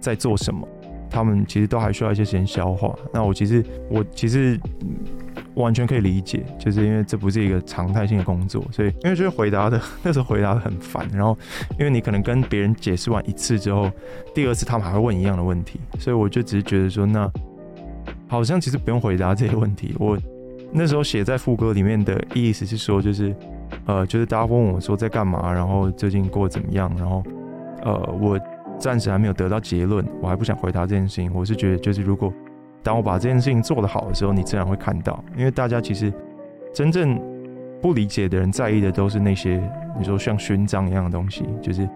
[0.00, 0.66] 在做什么，
[1.10, 2.94] 他们其实都还需要一些时间消化。
[3.12, 4.58] 那我其实我其实
[5.54, 11.36] 完全可以理解，就是因为这不是一个常态性的工作，所以因为就是回答的那时候回答的很烦，然后
[11.78, 13.90] 因为你可能跟别人解释完一次之后，
[14.34, 17.30] 第二次他们还会问一样的问题，所以我就只是觉得说那。
[18.32, 19.94] 好像其实不用回答这些问题。
[19.98, 20.16] 我
[20.72, 23.36] 那时候写在副歌里面的意思是说，就是
[23.84, 27.22] 呃，就是大家问我说在干嘛，然后最近过得怎么样，然后
[27.82, 28.40] 呃，我
[28.78, 31.30] 暂时还没有得到结论，我还不想回答这件事情。
[31.34, 32.32] 我是觉得，就是如果
[32.82, 35.22] 当我把这件事情做得好的时候，你自然会看到。
[35.36, 36.10] 因为大家其实
[36.72, 37.20] 真正
[37.82, 39.62] 不理解的人，在意的都是那些
[39.98, 41.86] 你说像勋章一样的东西，就是。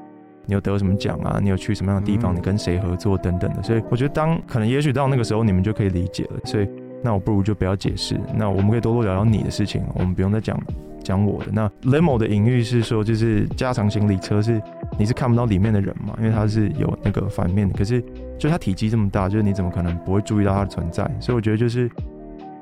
[0.46, 1.38] 你有得什么奖啊？
[1.42, 2.34] 你有去什么样的地方？
[2.34, 3.62] 你跟谁合作等等的。
[3.62, 6.40] 所以我觉得，当可能也许到那个时候，你们就可以理解了。
[6.44, 6.68] 所以，
[7.02, 8.18] 那我不如就不要解释。
[8.34, 10.58] 那我们可以多多聊聊你的事情，我们不用再讲
[11.02, 11.50] 讲我的。
[11.52, 14.60] 那 limo 的隐喻是说，就是加长行李车是
[14.98, 16.14] 你是看不到里面的人嘛？
[16.18, 17.76] 因为它是有那个反面的。
[17.76, 18.02] 可是，
[18.38, 21.04] 就它体积这么大，就是你怎么可能不会注意到它的存在？
[21.20, 21.90] 所以我觉得就是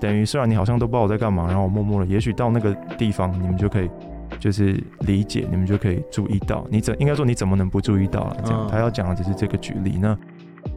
[0.00, 3.90] 等于，虽然你好像都不知道我在干嘛，然后我默默的，也许到那个地方，你们就可以。
[4.38, 6.66] 就是理解，你们就可以注意到。
[6.70, 8.36] 你怎应该说你怎么能不注意到啊？
[8.44, 9.98] 这样，他要讲的只是这个举例。
[10.00, 10.16] 那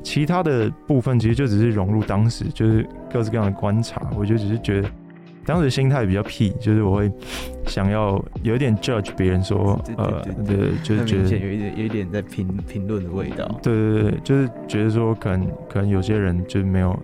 [0.04, 4.10] 其他的部分其实就只是融入当时，就是各式各样的观察。
[4.16, 4.90] 我就只是觉得
[5.46, 7.12] 当时心态比较屁，就是我会
[7.66, 13.48] 想要有一点 judge 别人说，呃，对，就是觉得有一点有一点在评评论的味道。
[13.64, 16.98] 对对对，就是觉得说可能可能有些人就是没有，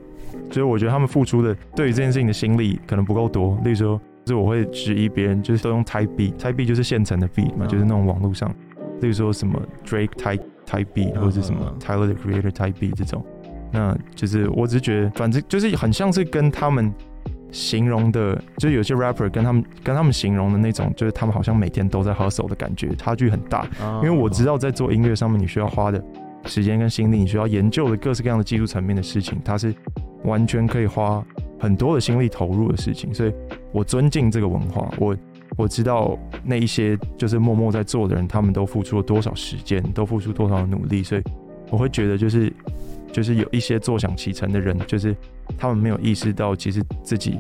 [0.50, 3.58] 就是我觉得他们付出的对于这件事情的心力可能不够多。
[3.63, 4.00] 例如说。
[4.26, 8.50] 就是我会质疑别人，就是都用 Type Beat，Type Beat 就是现成的 beat 嘛，就是那种网络上，
[9.02, 13.26] 例如说什么 Drake Type Type Beat 或者是什么 Tyler the Creator Type Beat 这种，
[13.72, 16.94] 那就是我只是觉得，反正就是很像是跟他们
[17.52, 23.68] 形容的，就是有些 rapper 跟他们跟他们形容的那种，就是他们好像每天都在 hustle 的感觉，差距很大。
[24.02, 26.04] 因为我知道在做音乐上面，你需要花的
[26.46, 29.76] 时间跟心力，你需要研究的各式各样的技术层面的事情，它是
[30.24, 31.22] 完全可以花。
[31.63, 33.32] 很多的心力投入的事情，所以
[33.71, 34.93] 我尊敬这个文化。
[34.97, 35.15] 我
[35.56, 41.02] 我知道那一些就是默默在做的人，他们都付出了多少时间，都付出多少努力。
[41.02, 41.23] 所以
[41.69, 42.52] 我会觉得，就是
[43.13, 45.15] 就是有一些坐享其成的人，就是
[45.58, 47.39] 他们没有意识到，其实自己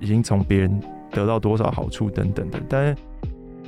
[0.00, 0.78] 已经从别人
[1.10, 2.60] 得到多少好处等等的。
[2.68, 2.96] 但是，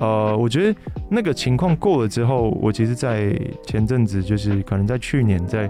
[0.01, 5.67] 呃，我觉得那个情况过了之后，我其实，在前阵子，就是可能在去年，在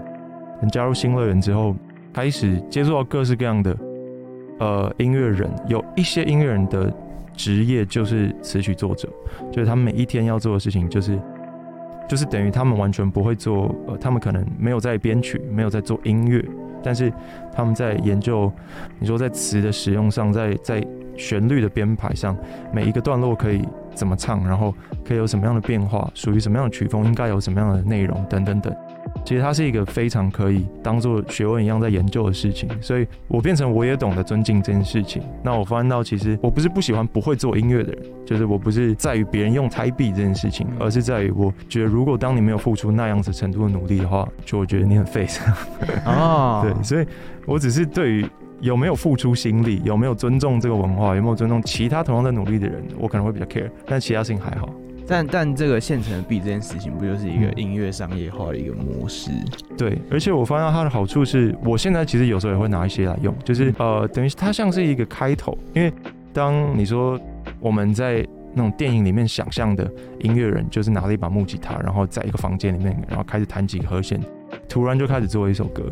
[0.73, 1.73] 加入新乐园之后，
[2.11, 3.73] 开始接触到各式各样的。
[4.59, 6.93] 呃，音乐人有一些音乐人的
[7.35, 9.09] 职业就是词曲作者，
[9.51, 11.19] 就是他们每一天要做的事情就是
[12.07, 16.43] 就是等于他们完全不会做，呃，他们可能没有在编曲，没有在做音乐，
[16.81, 17.11] 但是
[17.53, 18.51] 他们在研究，
[18.99, 20.85] 你说在词的使用上，在在
[21.17, 22.37] 旋律的编排上，
[22.71, 23.61] 每一个段落可以
[23.93, 24.73] 怎么唱，然后
[25.05, 28.73] 可以有什么样的变化，属于什么样的曲风，应该有什么样的内容，等等等。
[29.25, 35.21] 其实它是一个非常可以当做学问一样在研究的事情，所以我变成我也懂得尊敬这件事情。
[35.43, 45.27] 那我发现到，其实我不是不喜欢不会做音乐的人，就是我不是在于别人用台币这件事情，而是在于我觉得，如果当你没有付出那样子程度的努力的话，就我觉得你很废。
[46.05, 47.05] 啊， 对，所以
[47.47, 48.25] 我只是对于
[48.61, 54.69] 有没有付出心力，有没有尊重这个文化，有没有尊重其他同样在努力的人，我可能会比较 care，但其他事情还好。
[55.07, 59.31] 但但这个现成的币这件事情，不就是一个音乐商业化的一个模式？
[59.77, 65.57] 对，而且我发现它的好处是，我现在其实有时候也会拿一些来用，就是呃，等于它像是一个开头。
[65.73, 65.93] 因为
[66.33, 67.19] 当你说
[67.59, 69.89] 我们在那种电影里面想象的
[70.19, 74.19] 音乐人，就是拿了一把木吉他，然后在一个房间里面，然后开始弹几个和弦，
[74.67, 75.83] 突然就开始做一首歌。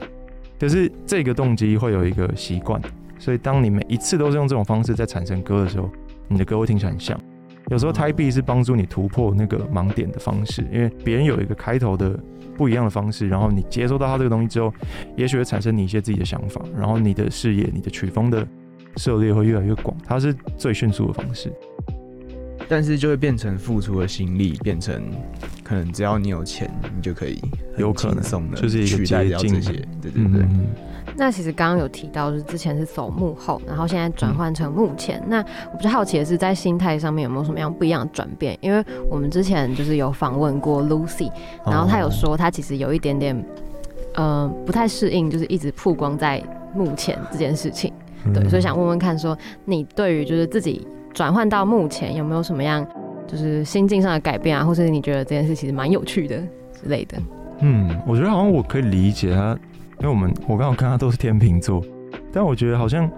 [0.60, 2.82] 可是这个动机会有一个习惯，
[3.20, 5.90] 所以当你每一次都是用这种方式在产生歌的时候，
[6.30, 7.20] 你的歌会听起来很像。
[7.70, 12.20] 有时候胎币是帮助你突破那个盲点的方式，因为别人有一个开头的
[12.58, 14.74] 不一样的方式，然后你接收到他这个东西之后，
[15.16, 18.46] 也许会产生你一些自己的想法，然后你的视野、你的曲风的
[18.98, 21.52] 涉猎会越来越广，它是最迅速的方式。
[22.70, 25.04] 但是就会变成付出的心力，变成
[25.64, 27.42] 可能只要你有钱，你就可以
[27.78, 28.22] 有可能
[28.56, 29.72] 就是取代掉这些，
[30.02, 30.42] 对对对。
[30.42, 30.68] 嗯
[31.16, 35.20] 那其实刚刚有提到，就是之前是走幕后，然后现在转换成幕前。
[35.22, 35.38] 嗯、那
[35.72, 38.58] 我比较好奇的是，在心态上面有没有什么样不一样的转变？
[38.62, 41.32] 因为我们之前就是有访问过 Lucy，
[41.66, 43.36] 然后她有说她其实有一点点，
[44.16, 46.42] 嗯、呃，不太适应，就是一直曝光在
[46.74, 47.94] 幕前这件事情。
[48.34, 52.86] 对，嗯、所以想问问看，说你对于就是自己转换到幕前有没有什么样
[53.28, 56.38] 就是心境上的改变啊，或是你觉得这件事其实蛮有趣的
[56.72, 57.18] 之类的？
[57.60, 59.58] 嗯，我觉得好像我可以理解他。
[60.04, 61.82] 因为我们我刚好看他都是天秤座，
[62.32, 63.10] 但我觉得好像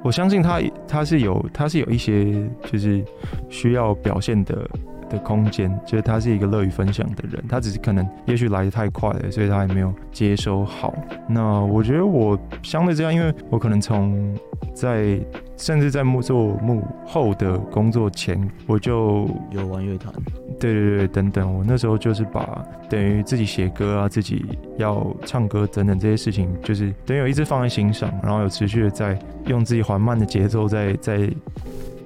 [0.00, 3.04] 我相信他他是有他是有一些就是
[3.48, 4.70] 需要表现的
[5.08, 10.94] 的空间，就是他是一个乐于分享的人，他只是可能也许来的太快了，所以他还没有接收好。
[11.28, 14.32] 那我觉得我相对这样，因为我可能从
[14.80, 15.20] 在
[15.58, 20.10] 甚至在幕做幕后的工作前，我就有玩乐团。
[20.58, 24.42] 对对对，等等，我那时候就是把等于自己写歌啊，自己
[24.78, 31.30] 要唱歌等等这些事情，就是等于有一直放在心上，然后有持续的在用自己缓慢的节奏在在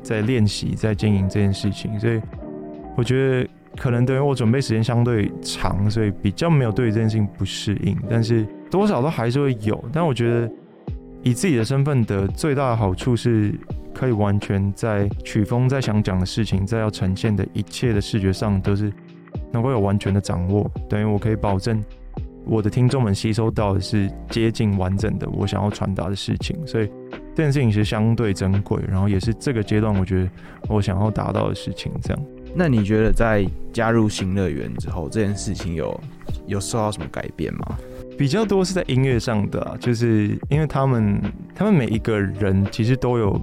[0.02, 1.98] 在练习，在经营这件事情。
[2.00, 2.20] 所以
[2.96, 9.84] 我觉得可能等于我准备时间相对长，所以比较没有对于这件事情不适应，但是多少都还是会有。
[9.92, 10.50] 但我觉得
[11.24, 13.52] 以自己的身份的最大的好处是。
[13.94, 18.92] 可以完全在曲风，在想讲的事情，在要呈现的一切的视觉上，都是
[19.52, 20.68] 能够有完全的掌握。
[20.88, 21.80] 等于我可以保证，
[22.44, 26.56] 我的听众们吸收到的是接近完整的我想要传达的事情。
[26.66, 26.90] 所以
[27.36, 30.30] 这件事情是相对珍贵，然后也是这个阶段我觉得
[30.68, 31.92] 我想要达到的事情。
[32.02, 32.22] 这样。
[32.52, 35.98] 那你觉得在加入新乐园之后，这件事情有
[36.48, 37.78] 有受到什么改变吗？
[38.16, 41.20] 比较多是在音乐上的啊，就是因为他们
[41.54, 43.40] 他们每一个人其实都有。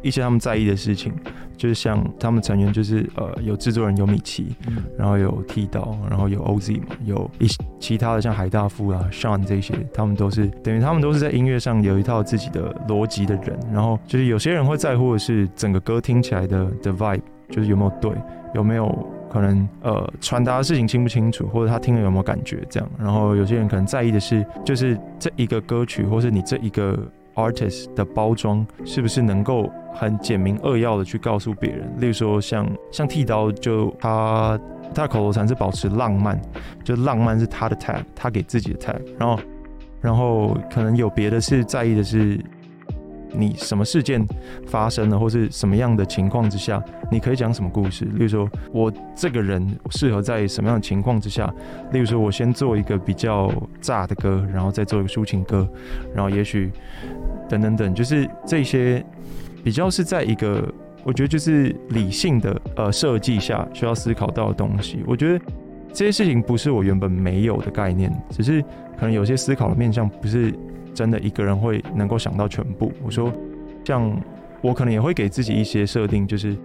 [0.00, 1.12] 一些他们在意的事情，
[1.56, 13.56] 就是像他们成员，就是呃，有制作人有米奇，嗯、然后有剃刀，然后有 OZ 嘛，有一些其他的像海大夫啊、Sean 这些，他们都是等于他们都是在音乐上有一套自己的逻辑的人。
[13.72, 18.10] 然后就是有些人会在乎的是整个歌听起来的的 vibe，就是有没有对，
[18.56, 18.86] 有没有
[19.32, 22.88] 可能呃传达的事情清不清楚，或者他听了有没有感觉这样。
[22.98, 26.98] 然后有些人可能在意的是，就是这一个歌曲，或是你这一个。
[27.34, 31.90] artist 的包装是不是能够很简明扼要的去告诉别人？
[31.98, 34.60] 例如说像，像剃刀，就他
[34.94, 36.38] 他的口头禅是保持浪漫，
[36.84, 39.00] 就浪漫是他的 tag，他给自己的 tag。
[39.18, 39.40] 然后
[40.02, 42.38] 然后可能有别的是在意的是，
[43.34, 44.26] 你什么事件
[44.66, 48.04] 发生了，或是什么样的情况之下，你可以讲什么故事？
[48.04, 51.52] 例如说，我这个人适合在什么样的情况之下？
[51.92, 55.68] 例如说，我先做一个比较炸的歌，然后再做一个抒情歌，
[56.14, 56.70] 然后也许
[57.48, 59.04] 等等等，就是这些
[59.64, 60.66] 比较是在一个
[61.04, 65.02] 我觉得就是理性的呃设计下需要思考到的东西。
[65.06, 65.44] 我觉得
[65.92, 68.60] 这些事情不是我原本没有的概念，只是
[68.98, 70.54] 可能有些思考的面向不是。
[70.94, 72.92] 真的一个人会能够想到全部。
[73.02, 73.32] 我说，
[73.84, 74.14] 像
[74.60, 76.56] 我可能也会给自己一些设定，就是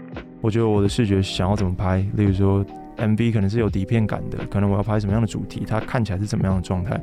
[0.41, 2.65] 我觉得我的视觉想要怎么拍，例如说
[2.97, 6.99] MV 可能是有底片感的，可能我要拍什么样的主题，它看起来是怎么样的状态。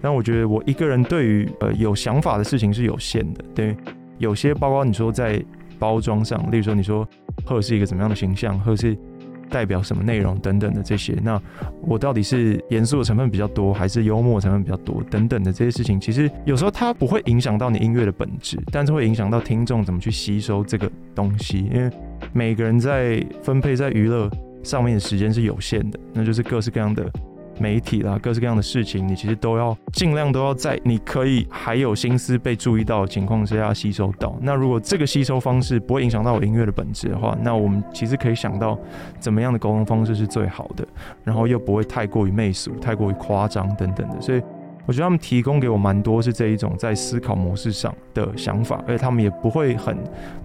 [0.00, 3.76] 但我觉得我一个人对于呃有想法的事情是有限的，对，
[4.18, 5.42] 有些包括你说在
[5.78, 7.06] 包装上，例如说你说
[7.44, 8.96] 或者是一个怎么样的形象，或者是
[9.50, 11.16] 代表什么内容等等的这些。
[11.22, 11.40] 那
[11.80, 21.68] 我到底是严肃的成分比较多，还是幽默成分比较多等等的这些事情，其实有时候它不会影响到你音乐的本质，但是会影响到听众怎么去吸收这个东西。
[21.72, 21.90] 因为
[22.32, 24.30] 每个人在分配在娱乐
[24.62, 27.10] 上面的时间是有限的，那就是各式各样的。
[27.60, 34.36] 媒体啦，各式各样的事情，你其实都要尽量都要在你可以还有心思被注意到的情况之下吸收到。
[34.40, 38.78] 那如果这个吸收方式不会影响到我音乐的本质的话，那我们其实可以想到
[39.18, 40.86] 怎么样的沟通方式是最好的，
[41.24, 44.20] 然后又不会太过于媚俗、太过于夸张等等的。
[44.20, 44.42] 所以。
[44.88, 49.94] 我觉得他们提供给我蛮多是这一种在思考模式上的想法，而且他们也不会很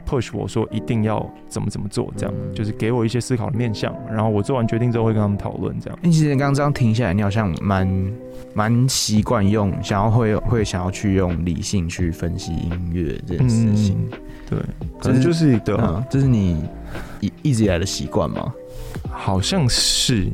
[0.05, 5.97] push 我说一定要怎么怎么做，这样就是给我一些思考的面向，然后我做完决定之后会跟他们讨论这样。
[6.03, 8.13] 其实你刚刚这样停下来，你好像蛮
[8.53, 14.19] 蛮习惯用想要会会想要去用理性去分析音乐这件事情，嗯、
[14.49, 14.59] 对，
[14.99, 16.61] 可能就是一个，这是你
[17.21, 18.53] 一一直以来的习惯吗？
[19.09, 20.29] 好像是。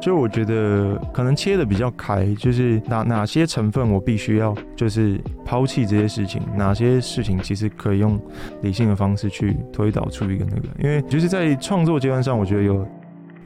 [0.00, 8.18] 就我觉得可能切的比较开，就是哪哪些成分我必须要就是抛弃这些事情，哪些事情其实可以用
[8.62, 12.86] 理性的方式去推导出一个那个，因为就是在创作阶段上，我觉得有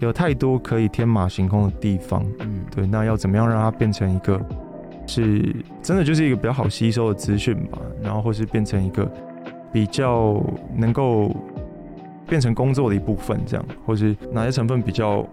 [0.00, 4.38] 有太多可以天马行空的地方，嗯，对，那要怎么样让它变成一个
[5.06, 9.10] 是真的就是一个比较好吸收的资讯吧，然后或是变成一个
[9.72, 10.38] 比较
[10.76, 11.34] 能够
[12.28, 15.26] 变成工作的一部分这样，或是哪些成分比较。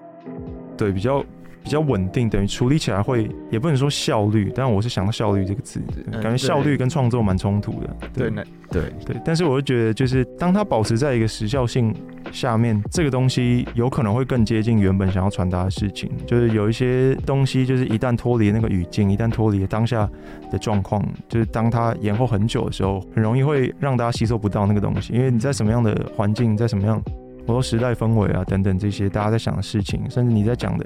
[0.79, 1.21] 对，比较
[1.61, 7.89] 比较稳定，等于处理起来会也不能说效率，但我是想到效率这个字，感觉效率跟创作蛮冲突的。
[8.13, 11.93] 对，那对对，但是我就觉得，就是当它保持在一个时效性
[12.31, 16.09] 下面，这个东西有可能会更接近原本想要传达的事情。
[16.25, 20.09] 就是有一些东西，就是一旦脱离那个语境，一旦脱离了当下
[20.49, 27.03] 的状况，就是当它延后很久的时候，很容易会让大家吸收不到那个东西，因为你在什么样的环境，在什么样。
[27.49, 30.85] 很多时代氛围啊，等等这些大家在想的事情，甚至你在讲的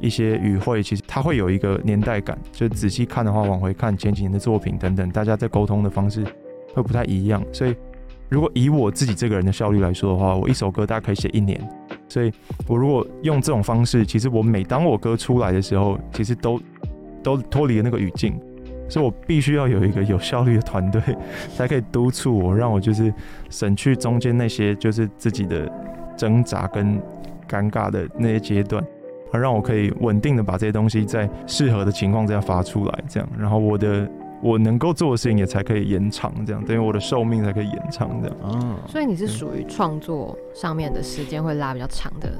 [0.00, 2.38] 一些语汇，其实它会有一个年代感。
[2.50, 6.24] 就仔细看的话，往回看前几年的作品等等，大家在沟通的方式
[6.72, 7.44] 会不太一样。
[7.52, 7.76] 所以，
[8.30, 11.60] 如果以我自己这个人的效率来说的话，我一首歌大概可以写一年。
[12.08, 12.32] 所以
[12.66, 16.58] 我如果用这种方式，其实我每当我歌出来的时候，其实都
[17.22, 18.40] 都脱离了那个语境。
[18.88, 21.02] 所以我必须要有一个有效率的团队，
[21.54, 23.12] 才可以督促我，让我就是
[23.50, 25.70] 省去中间那些就是自己的。
[26.18, 27.00] 挣扎跟
[27.48, 28.84] 尴尬的那些阶段，
[29.32, 34.06] 而让我可以稳定的把这些东西在适合的情况下发出来，这样，然后我的
[34.42, 38.36] 我能够做的事情也才可以延长，这样，等于我的寿命才可以延长，这样。
[38.44, 42.30] 嗯，所以你是属于创作上面的时间会拉比较长的。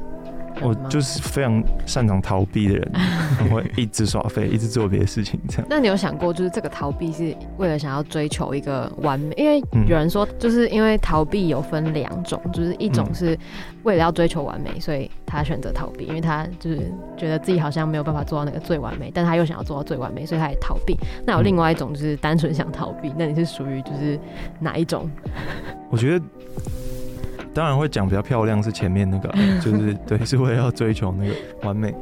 [0.60, 2.92] 我就是非常擅长逃避的人，
[3.50, 5.66] 我会一直耍废，一直做别的事情，这样。
[5.68, 9.34] 那你有想过，就是这个逃避是为了想要追求一个完美？
[9.36, 13.38] 因为有人说，就是因为逃避有分两种，就是一种是
[13.84, 20.96] 为了要追求完美，所以他选择逃避，因为他就是觉得自己好像没有办法做到那个最完美，但他又想要做到最完美，所以他也逃避。
[21.24, 24.18] 那有另外一种就是单纯想逃避，那你是属于就是
[24.58, 25.08] 哪一种？
[25.90, 26.24] 我觉得。
[27.58, 29.28] 当然会讲比较漂亮，是前面那个，
[29.60, 31.92] 就是对，是为了要追求那个完美。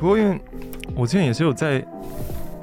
[0.00, 0.36] 不过因为
[0.96, 1.80] 我之前也是有在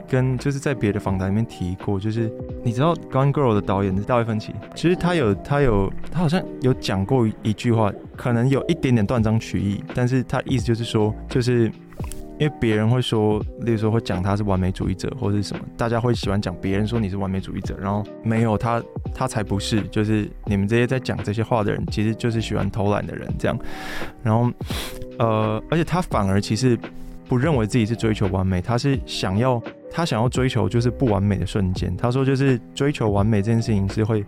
[0.10, 2.30] 跟，就是在别的访谈里面提过，就是
[2.64, 11.72] 你知道《Gone Girl》的导演是大卫芬奇，其实他有他有他好像有讲过一句话，可能有一点点断章取义，但是他意思就是说，就是。
[12.40, 18.82] 因为别人会说，例如说会讲他是完美主义者，或者是什么，大家会喜欢讲别人说你是完美主义者，然后没有他，
[19.14, 23.58] 他才不是，就是你们这些在讲这些话的人，其实就是喜欢偷懒的人这样。
[24.24, 24.52] 然后，
[25.20, 26.78] 呃，而且他反而其实
[27.28, 29.62] 不认为自己是追求完美，他是想要
[29.92, 31.96] 他想要追求就是不完美的瞬间。
[31.96, 34.26] 他说就是追求完美这件事情是会。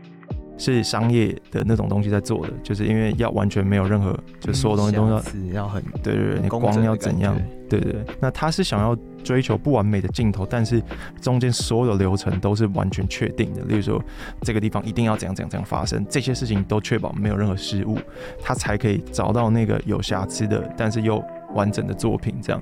[0.58, 5.22] 是商业的那种东西在做的，就是因为要完全没有任何，就所有东西都要
[5.54, 7.36] 要很对对对，你光要怎样，
[7.68, 8.06] 对对对。
[8.20, 10.82] 那他是想要追求不完美的镜头，但是
[11.20, 13.62] 中间所有的流程都是完全确定的。
[13.64, 14.02] 例如说，
[14.42, 17.98] 这个地方一定要怎样怎样怎样发生，这些事情都确保没有任何失误，
[18.42, 21.24] 他才可以找到那个有瑕疵的，但是又
[21.56, 22.36] 完整的作品。
[22.42, 22.62] 这样，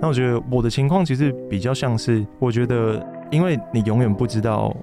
[0.00, 4.76] 那我觉得我的情况其实比较像是，我觉得因为你永远不知道。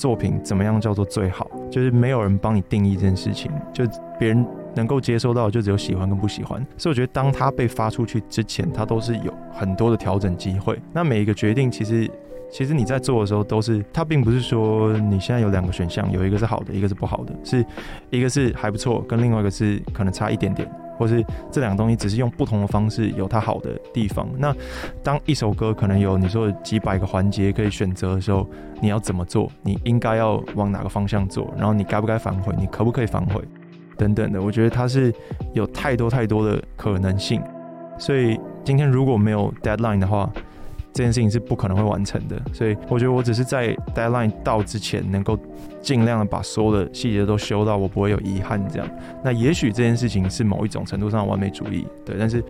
[0.00, 1.46] 作品怎么样叫做最好？
[1.70, 3.84] 就是没有人帮你定义这件事情，就
[4.18, 6.66] 别人能够接收到，就只有喜欢跟不喜欢。
[6.78, 10.80] 所以我觉得，当它被发出去之前，它都是有很多的调整机会。
[10.94, 12.10] 那每一个决定，其实，
[12.50, 17.62] 其实你在做的时候，都是它并不是说你现在有两个选项，有一个是好的，一个是不好的，是
[18.08, 20.66] 一个是还不错，跟另外一个是可能差一点点。
[21.00, 24.28] 或是这两个东西只是用不同的方式有它好的地方。
[24.36, 24.54] 那
[25.02, 28.46] 当一首歌可能有你说几百个环节可以选择的时候，
[28.82, 29.50] 你要怎么做？
[29.62, 31.50] 你应该要往哪个方向做？
[31.56, 32.54] 然后你该不该反悔？
[32.58, 33.42] 你可不可以反悔？
[33.96, 35.10] 等等的，我觉得它是
[35.54, 37.42] 有太多太多的可能性，
[37.98, 40.30] 所以今天如果没有 deadline 的话，
[40.92, 42.40] 这件事情是不可能会完成的。
[42.52, 45.38] 所以我觉得我只是在 deadline 到之前，能够
[45.80, 48.60] 尽量的把所有的细节都修到，我不会有遗憾。
[48.68, 48.88] 这样，
[49.24, 52.16] 那也许这件事情是某一种程度上的完美主义，对。
[52.18, 52.42] 但是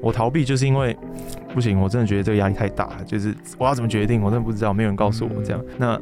[0.00, 0.96] 我逃避，就是因为
[1.54, 5.62] 不行，我真的觉得这个压力太大，就是我要怎么决定，我真的不知道，没有人告诉我这样。
[5.78, 5.98] 那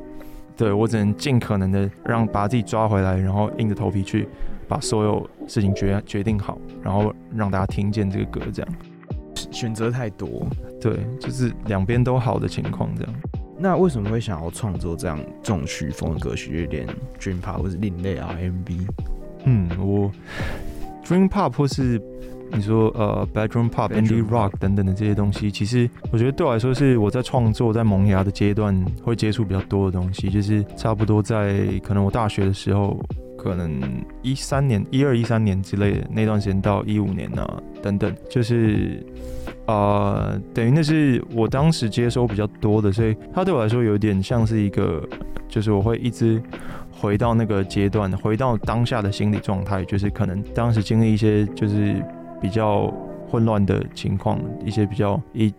[0.57, 4.28] 对我只能尽可能的让把自己抓回来，然后硬着头皮去
[4.68, 8.72] 把所有事情决决定好，然后让大家听见这个歌这样。
[9.51, 10.46] 选择太多，
[10.80, 13.14] 对，就是两边都好的情况这样。
[13.59, 16.86] 那为什么会想要创作这样这种曲风的歌曲，有点
[17.18, 18.88] Dream Pop 或是另类 RMB？
[19.44, 20.11] 嗯，我
[21.05, 22.01] Dream Pop 或是
[22.53, 33.01] 你说呃 Bedroom Pop、Indie Rock 等等的这些东西，其实我觉得对我来说是我在创作在萌芽的阶段会接触比较多的东西，就是差不多在可能我大学的时候。
[33.42, 33.80] 可能
[34.20, 39.03] 一三年、一二、一三年之类的那段时间到一五年啊，等等，就是
[39.71, 45.01] 呃，等于那是我当时接收比较多的，所以它对我来说有点像是一个，
[45.49, 46.43] 就是我会一直
[46.91, 52.05] 回到那个阶段，回到当下的心理状态，就是可能当时经历一些就是
[52.41, 52.93] 比较
[53.29, 55.55] 混乱的情况，一些比较一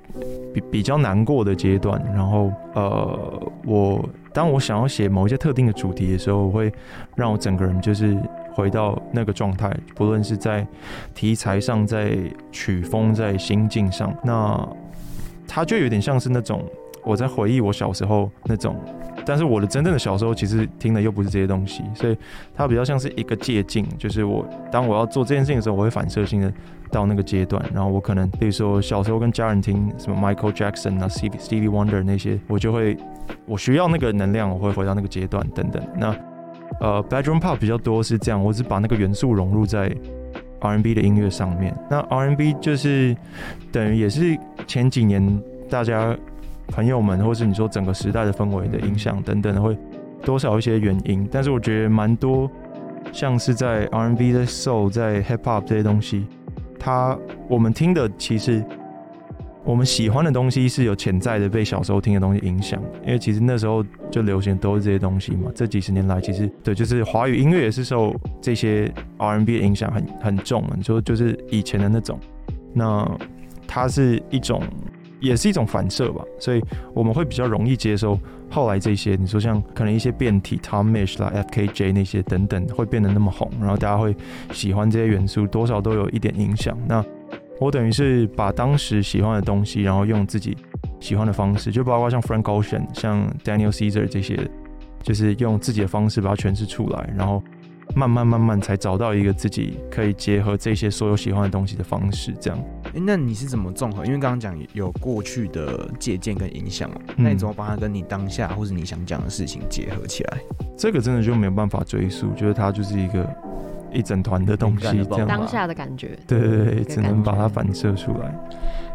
[0.53, 4.03] 比比较难过的阶段，然后呃，我。
[4.33, 6.71] 当我想要写某一些特定的主题的时候，我会
[7.17, 8.17] 让我整个人就是
[8.53, 10.65] 回到那个状态，不论是在
[11.13, 12.17] 题材上、在
[12.51, 14.67] 曲风、在心境上，那
[15.47, 16.63] 它就有点像是那种
[17.03, 18.75] 我在回忆我小时候那种。
[19.23, 22.17] 但是我的真正的小时候其实听的又不是这些东西，所以
[22.55, 26.51] 它比较像是一个借镜，就是我当我要做这件事情的时候，我会反射性的
[26.89, 32.97] 到那个阶段，然后我可能比如说小时候跟家人听什么 Michael Jackson 啊、Stevie Stevie Wonder 那些，我就会
[33.45, 35.83] 我需要那个能量，我会回到那个阶段等等。
[35.95, 36.15] 那
[36.79, 39.93] 呃，Bedroom Pop 比较多是这样，我只把那个元素融入在
[40.61, 41.75] R&B 的音乐上面。
[41.89, 43.15] 那 R&B 就是
[43.71, 46.15] 等于也是前几年大家。
[46.67, 49.77] 朋友们，或是你说整个时代的氛围的影响等等，会
[50.23, 51.27] 多少一些原因。
[51.29, 52.49] 但是我觉得蛮多，
[53.11, 56.25] 像是在 R&B、在 Soul、在 Hip Hop 这些东西，
[56.79, 57.17] 它
[57.49, 58.63] 我们听的其实
[59.63, 62.81] 我们喜欢的东西是有潜在的被小时候听的东西影响。
[63.05, 65.51] 因为其实那时候就流行都是这些东西嘛。
[65.53, 70.63] 这几十年来，其实对，就是华语音乐也是受这些 R&B 的影响很很重。
[70.75, 72.19] 你说就是以前的那种，
[72.73, 73.09] 那
[73.67, 74.61] 它是一种。
[75.19, 76.59] 也是一种反射吧，所以
[76.95, 79.15] 我们会比较容易接受后来这些。
[79.15, 84.15] 你说像可能一些变体 Tom Mish 啦、FKJ 那些等等，会变得那么红，然后大家会
[84.51, 86.75] 喜欢这些元素，多少都有一点影响。
[86.87, 87.05] 那
[87.61, 90.57] 我等于是把当时喜欢的东西，然后用自己
[90.99, 94.35] 喜欢的方式，就包括像 Frank Ocean、像 Daniel Caesar 这些，
[95.03, 97.41] 就是用自己的方式把它诠释出来，然后。
[97.93, 102.57] 慢慢慢慢才找到一个自己可以结合这些所有喜欢的东西的方式，这样。
[102.85, 104.05] 哎、欸，那你是怎么综合？
[104.05, 110.37] 因为刚刚讲有过去的借鉴跟影响嘛，那你怎么把它跟你当下或者你想讲的事情结合起来？
[110.77, 113.29] 这个真的就没有办法追溯，就是它就是一个
[113.91, 115.27] 一整团的东西，这样。
[115.27, 116.17] 当下的感觉。
[116.27, 118.33] 对对对，只能把它反射出来。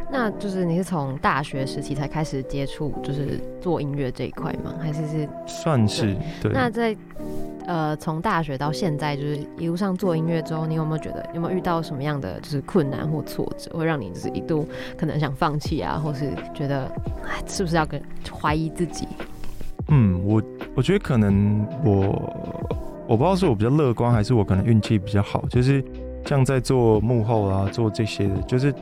[0.09, 4.73] 那就是你是从大学时期才开始接触，就是做音乐这一块吗？
[4.81, 5.29] 还是是？
[5.47, 6.53] 算是对。
[6.53, 6.97] 那在。
[7.69, 16.85] 呃，从大学到现在，就是一路上做音乐之后，你有没有觉得有没有遇到什么样的就是困难或挫折，会让你就是一度可能想放弃啊，或是觉得
[17.25, 18.01] 哎，是不是要跟
[18.33, 19.09] 怀疑自己？
[19.89, 20.41] 嗯，我
[20.77, 22.33] 我觉得可能我
[23.07, 25.85] 我不知道是我比较乐观，还是我可能运气比较好，就是
[26.25, 28.75] 像在做幕后啊，做这些的，就是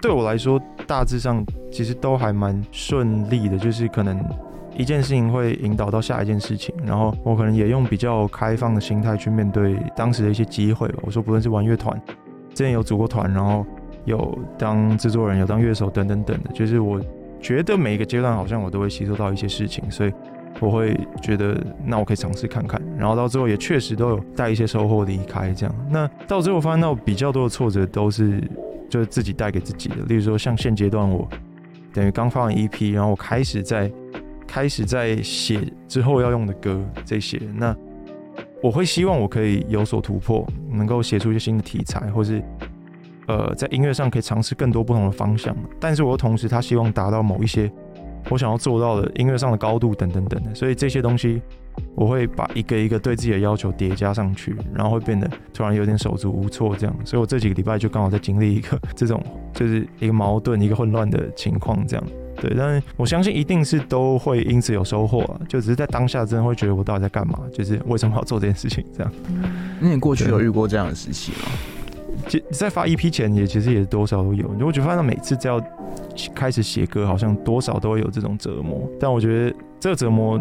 [0.00, 4.22] 对我来说大致上其实都还蛮顺利的，就是可能。
[4.78, 10.98] 一件事情会引导到下一件事情，然后我可能也用比较开放的心态去面对当时的一些机会吧。
[11.00, 11.98] 我说，不论是玩乐团，
[12.50, 13.64] 之前有组过团，然后
[14.04, 17.00] 有当制作人，有当乐手等等等的，就是我
[17.40, 20.12] 觉得每一个阶段好像我都会吸收到一些事情，所以
[20.60, 25.74] 我会觉得那我可以尝试看看，然后到最后也确实都有带一些收获离开这样。
[25.90, 28.42] 那到最后发现到比较多的挫折都是
[28.88, 31.28] 就是自己带给自己的，例如说像现阶段我
[31.92, 33.90] 等于刚发完 EP，然后我开始在。
[34.48, 37.76] 开始在写之后要用的歌这些，那
[38.62, 42.40] 我会希望我可以有所突破，能够写出一些新的题材，或是
[43.26, 45.54] 呃在音乐上可以尝试更多不同的方向。
[45.80, 47.70] 但是我又同时他希望达到某一些
[48.28, 51.40] 我想要做到的音乐上的高度等等等的，所以这些东西
[51.94, 56.96] 我会把一个一个对自己的要求叠加上去，然后会变得突然有点手足无措这样。
[57.04, 59.22] 所以我这几个礼拜就刚好在经历一个这种
[59.52, 62.04] 就是一个矛盾、一个混乱的情况这样。
[62.38, 69.12] 对，但是我相信一定是都会因此有收获啊，就只是在当下真的会觉得我到底在干嘛，就是为什么要做这件事情这样。
[69.80, 71.48] 那你过去有遇过这样的时期吗？
[72.28, 75.60] 其在发 EP 前也其实也多少都有，我觉得发现每次只要
[76.34, 80.40] 开始写歌，好像多少都会有这种折磨，但我觉得这个折磨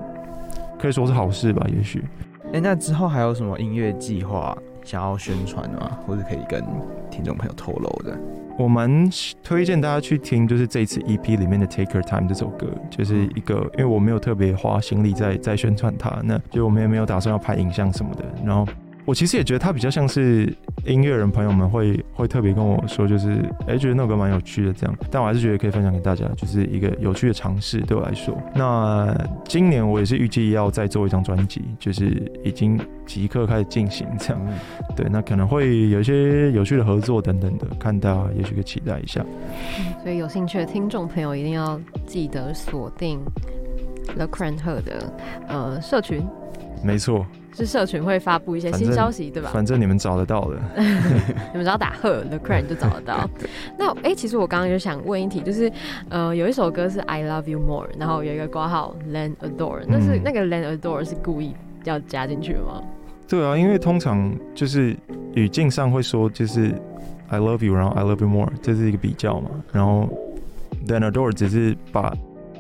[0.80, 2.04] 可以说是好事吧，也许。
[2.48, 5.98] 哎、欸，那之后还有什么音乐计划想要宣传的吗？
[6.08, 6.64] 或者可以跟
[7.12, 8.18] 听众朋友透露的？
[8.58, 9.10] 我蛮
[9.44, 18.66] 推荐大家去听，就是这次 EP 里面的《Take Your Time》这首歌，就是一个，因为我没有特别花心力在在宣传它，那就我们也没有打算要拍影像什么的，然后。
[19.06, 20.52] 我其实也觉得他比较像是
[20.84, 28.36] 音乐人朋友们会会特别跟我说，就是哎、欸，觉得那首歌蛮有趣的这样，但我还是觉得可以分享给大家，就是一个有趣的尝试对我来说。
[28.56, 29.16] 那
[29.48, 34.42] 今年我也是预计要再做一张专辑，就是已经即刻开始进行这样。
[34.96, 39.24] 对，那可能会有一些有趣的合作等等的，看大家也许可以期待一下。
[40.02, 43.20] 所以有兴趣的听众朋友一定要记得锁定
[44.18, 45.14] Lecrae 贺的
[45.48, 46.26] 呃社群。
[46.84, 47.24] 没错。
[47.56, 49.50] 是社群会发布一些新消息，对吧？
[49.54, 50.60] 反正你们找得到的，
[51.54, 53.30] 你们只要打贺 Lecrae 就找得到。
[53.80, 55.72] 那哎、欸，其实我刚刚就想问一题，就是
[56.10, 62.84] 呃，有一首歌是 I Love You More，然后有一个括号 Land Adore，那是那个 Land Adore 是故意要加进去的吗？
[63.28, 64.96] 对啊，因为通常就是
[65.34, 66.74] 语境上会说就是
[67.30, 70.10] I Love You，然后 I Love You More，这是一个比较嘛，然后
[70.88, 72.14] Land Adore 只是把。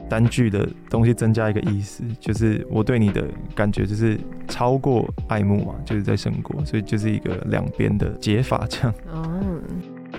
[0.09, 3.25] 单句的东西增加一个意思， 就是我对你的
[3.55, 8.93] 感觉就是超过爱慕嘛，就是在胜过，所以就是一个两边的解法这样。
[9.11, 9.41] 哦，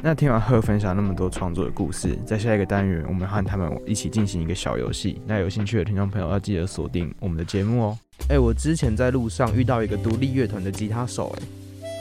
[0.03, 5.21] 那听完贺分享那么多创作的故事，在下一个单元，我们和他们一起进行一个小游戏。
[5.27, 7.99] 那有兴趣的听众朋友要记得锁定我们的节目哦。
[8.29, 11.43] 哎、欸，我之前在路上遇到一个独立乐团的吉他手、欸，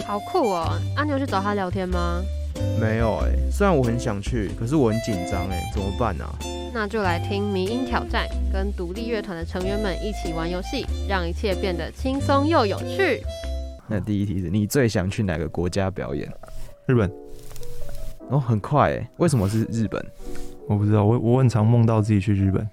[0.01, 0.79] 哎，好酷哦！
[0.95, 2.21] 阿、啊、牛去找他聊天吗？
[2.79, 6.35] 没有、欸，哎，虽然我很想去，可是我很紧张，哎，怎么办呢、啊？
[6.75, 13.23] 那就来听迷音挑战，跟独立乐团的成员们一起玩游戏，让一切变得轻松又有趣。
[13.87, 16.29] 那第一题是你最想去哪个国家表演？
[16.85, 17.09] 日本。
[18.27, 20.05] 哦，很快哎，为什么是日本？
[20.67, 22.69] 我不知道，我我很常梦到自己去日本，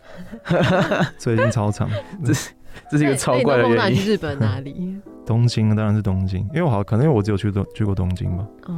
[1.17, 1.89] 最近超长。
[2.25, 2.51] 这是
[2.91, 4.03] 这是一个超怪的原因。
[4.03, 4.97] 去日本哪里？
[5.33, 8.47] 东京，当然是东京，因为我好可能因为我只有去东去过东京吧。
[8.67, 8.75] 哦，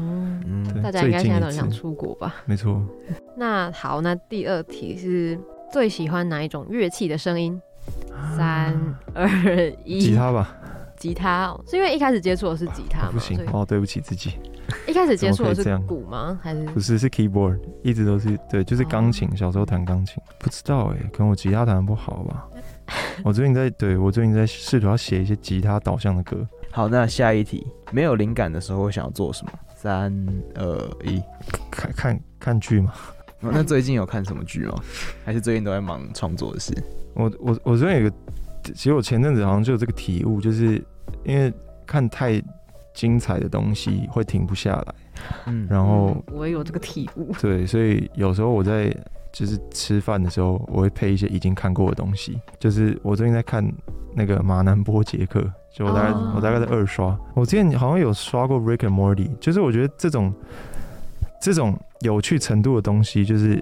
[0.46, 2.32] 嗯，大家应该现在都很想出国吧？
[2.46, 2.80] 没错。
[3.36, 5.36] 那好，那第二题是
[5.72, 7.60] 最喜欢哪一种乐器的声音？
[8.36, 8.72] 三
[9.14, 9.28] 二
[9.84, 10.56] 一，吉他吧。
[10.96, 13.10] 吉他哦，是因为一开始接触的是吉他吗？
[13.12, 14.34] 不行哦，对不起自己。
[14.86, 16.38] 一开始接触的是鼓吗？
[16.40, 16.96] 还是不是？
[16.96, 19.28] 是 keyboard，一直都是对，就是钢琴。
[19.36, 22.46] 小时候弹钢琴，不知道哎，可能我吉他弹得不好吧。
[23.24, 26.46] 我最近在对我最近在试图要写一些吉他导向的歌。
[26.70, 29.52] 好，那下一题，没有灵感的时候会想要做什么？
[29.74, 30.12] 三
[30.56, 31.22] 二一，
[31.70, 32.92] 看看看剧吗？
[33.40, 34.74] 那最近有看什么剧吗？
[35.24, 36.74] 还是最近都在忙创作的事？
[37.14, 38.16] 我我我最近有个，
[38.74, 40.82] 其实我前阵子好像就有这个体悟，就是
[41.24, 41.52] 因为
[41.86, 42.42] 看太
[42.92, 44.94] 精彩的东西会停不下来。
[45.46, 47.32] 嗯，然后我也有这个体悟。
[47.40, 48.94] 对，所以有时候我在。
[49.34, 52.40] 就是吃饭的时候，我会配一些已经看过的东西。
[52.56, 53.68] 就是我最近在看
[54.14, 56.36] 那个马南波杰克，就我大概、oh.
[56.36, 57.18] 我大概在二刷。
[57.34, 60.32] 我之前好像有刷过 Rick and Morty，就是我觉得这种
[61.42, 63.56] 这种有趣程度的东西，就是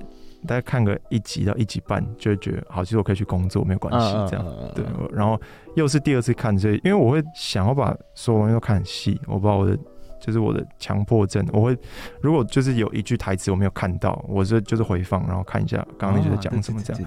[0.47, 4.13] 大家看个一集到一集半，就会觉得好，其实我可以去工作，没有关系。
[4.29, 4.75] 这样、uh, uh, uh, uh.
[4.75, 5.41] 对，然后
[5.75, 9.79] 又是第二次看，所以因为我会想要把所有东西都看很细，我不知道我的。
[10.25, 11.77] 就是我的强迫症，我会
[12.21, 17.03] 如果就是有一句台词我没有看到，我是就是回放，然后看一下刚刚那句在讲什么这样。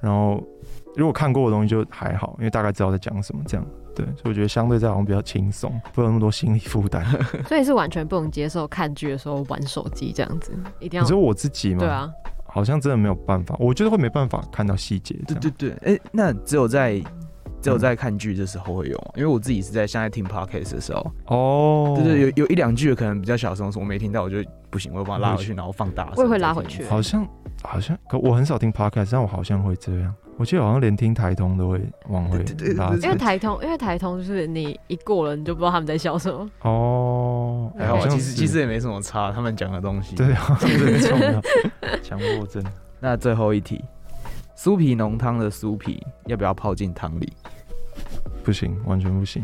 [0.00, 0.40] 然后
[0.94, 3.66] 如果看过的东西就还好，因为大概知道在讲什么这样。
[3.96, 7.04] 对，所以我觉得相对在好像比较轻松，不有那么多心理负担。
[7.48, 11.02] 所以是完全不能接受看剧的时候玩手机这样子，一定要。
[11.02, 11.80] 你说我自己吗？
[11.80, 12.08] 对啊，
[12.46, 15.14] 好像真的没有办法，我觉得会没办法看到细节。
[15.26, 17.02] 对对对，哎、欸，那只有在。
[17.62, 24.38] 只有在看剧的时候会用，因为我自己是在现在听 podcast 的时候哦，就是有有一两句可能比较小声，我没听到，我就
[24.68, 26.12] 不行，我会把它拉回去，然后放大。
[26.16, 26.84] 我也会拉回去。
[26.84, 27.26] 好像
[27.62, 30.12] 好像，可我很少听 podcast，但我好像会这样。
[30.38, 32.38] 我记得好像连听台通都会往回
[32.74, 32.92] 拉。
[32.94, 36.50] 因为台通，因为台通就是你一过了，你就不知道他们在笑什么。
[36.62, 40.16] 哦，还好，其实其实也没什么差，他们讲的东西。
[40.16, 41.40] 对啊， 很重要。
[42.02, 42.64] 强迫症。
[42.98, 43.84] 那最后一题。
[44.56, 47.32] 酥皮浓汤的酥皮要不要泡进汤里？
[48.44, 49.42] 不行，完全不行。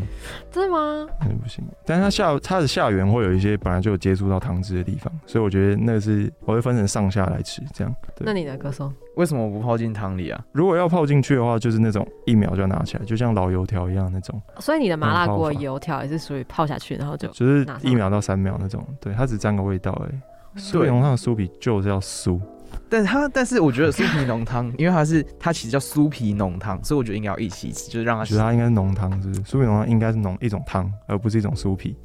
[0.51, 1.07] 真的吗？
[1.21, 1.65] 那不行。
[1.87, 7.95] 但是它下它的下缘会有一些本来就有接触到汤汁的地方，所以我觉得那个是我会分成上下来吃，这样。
[8.17, 8.25] 对。
[8.25, 10.45] 那你的歌颂为什么我不泡进汤里啊？
[10.53, 14.41] 如果要泡进去的话，就是那种一秒就要拿起来，就像老油条一样那种。
[14.59, 18.85] 所以你的麻辣锅油条也是属于泡下去，然后就就是一秒到三秒那种。
[19.01, 20.61] 对，它只沾个味道而已。
[20.61, 22.41] 酥皮浓汤的酥皮就是要酥。
[22.89, 28.25] 但它，但是我觉得酥皮浓汤，因为它是它其实叫酥皮浓汤，所以我觉得应该要一起吃，就是让它。
[28.25, 29.43] 觉得它应该是浓汤，是不是？
[29.43, 31.97] 酥皮浓汤应该是浓一种汤，而不是一种酥皮。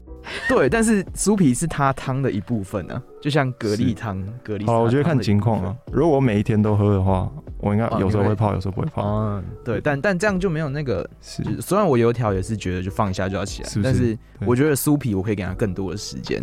[0.47, 4.66] 对，但是酥皮是它汤的一部分啊，就像蛤蜊汤，蛤蜊。
[4.66, 5.76] 好，我觉得看情况啊。
[5.91, 9.03] 如果我每一天都喝的话，我应该有时候会泡，有时候不会泡。
[9.05, 11.09] 嗯，对，但但这样就没有那个。
[11.22, 11.43] 是。
[11.61, 16.41] 虽然我油条也是觉得就放一下就要起来，但是我觉得酥皮我可以给它更多的时间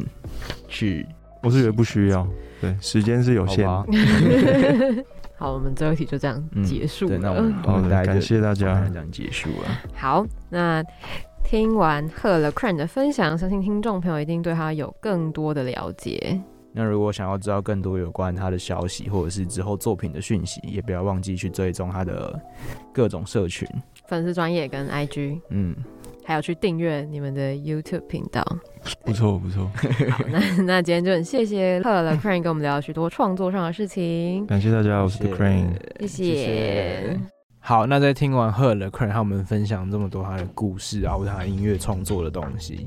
[0.69, 1.07] 去。
[1.43, 2.29] 我是觉得不需要，
[2.61, 3.69] 对，时间是有限。
[5.37, 7.19] 好，我们最后一题就这样结束了。
[7.19, 9.69] 那我们好，感谢大家，这样结束了。
[9.95, 10.85] 好，那。
[11.43, 16.41] 听完赫了 Cran 的分享，相信听众朋友一定对他有更多的了解。
[16.71, 22.39] 那如果想要知道更多有关他的消息，或者是之后作品的讯息，也不要忘记去追踪他的
[22.93, 23.67] 各种社群、
[24.07, 25.75] 粉丝专业跟 IG，嗯，
[26.25, 28.45] 还有去订阅你们的 YouTube 频道。
[29.05, 29.71] 不错不错。
[30.11, 34.47] 好，那 那今天就很谢谢贺了 Cran 跟我们聊了许多创作上的事情。
[34.47, 35.69] 感谢大家，我是 Cran，
[36.01, 36.25] 谢谢。
[36.25, 37.21] 谢谢
[37.63, 42.87] 好，那在听完贺了 Cran 和我们分享这么多他的故事啊，或他音乐创作的东西，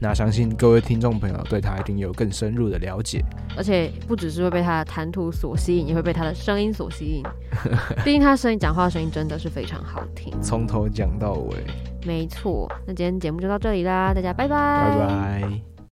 [0.00, 3.22] 那相信各位听众朋友对他一定有更深入的了解，
[3.54, 7.22] 而且不只是会被他的谈吐所吸引，也会被他的声音所吸引。
[8.02, 11.56] 毕竟他声音讲话的声音真的是非常好听，从头讲到尾。
[12.04, 15.73] 没错，那今天节目就到这里啦，大家拜拜，拜拜。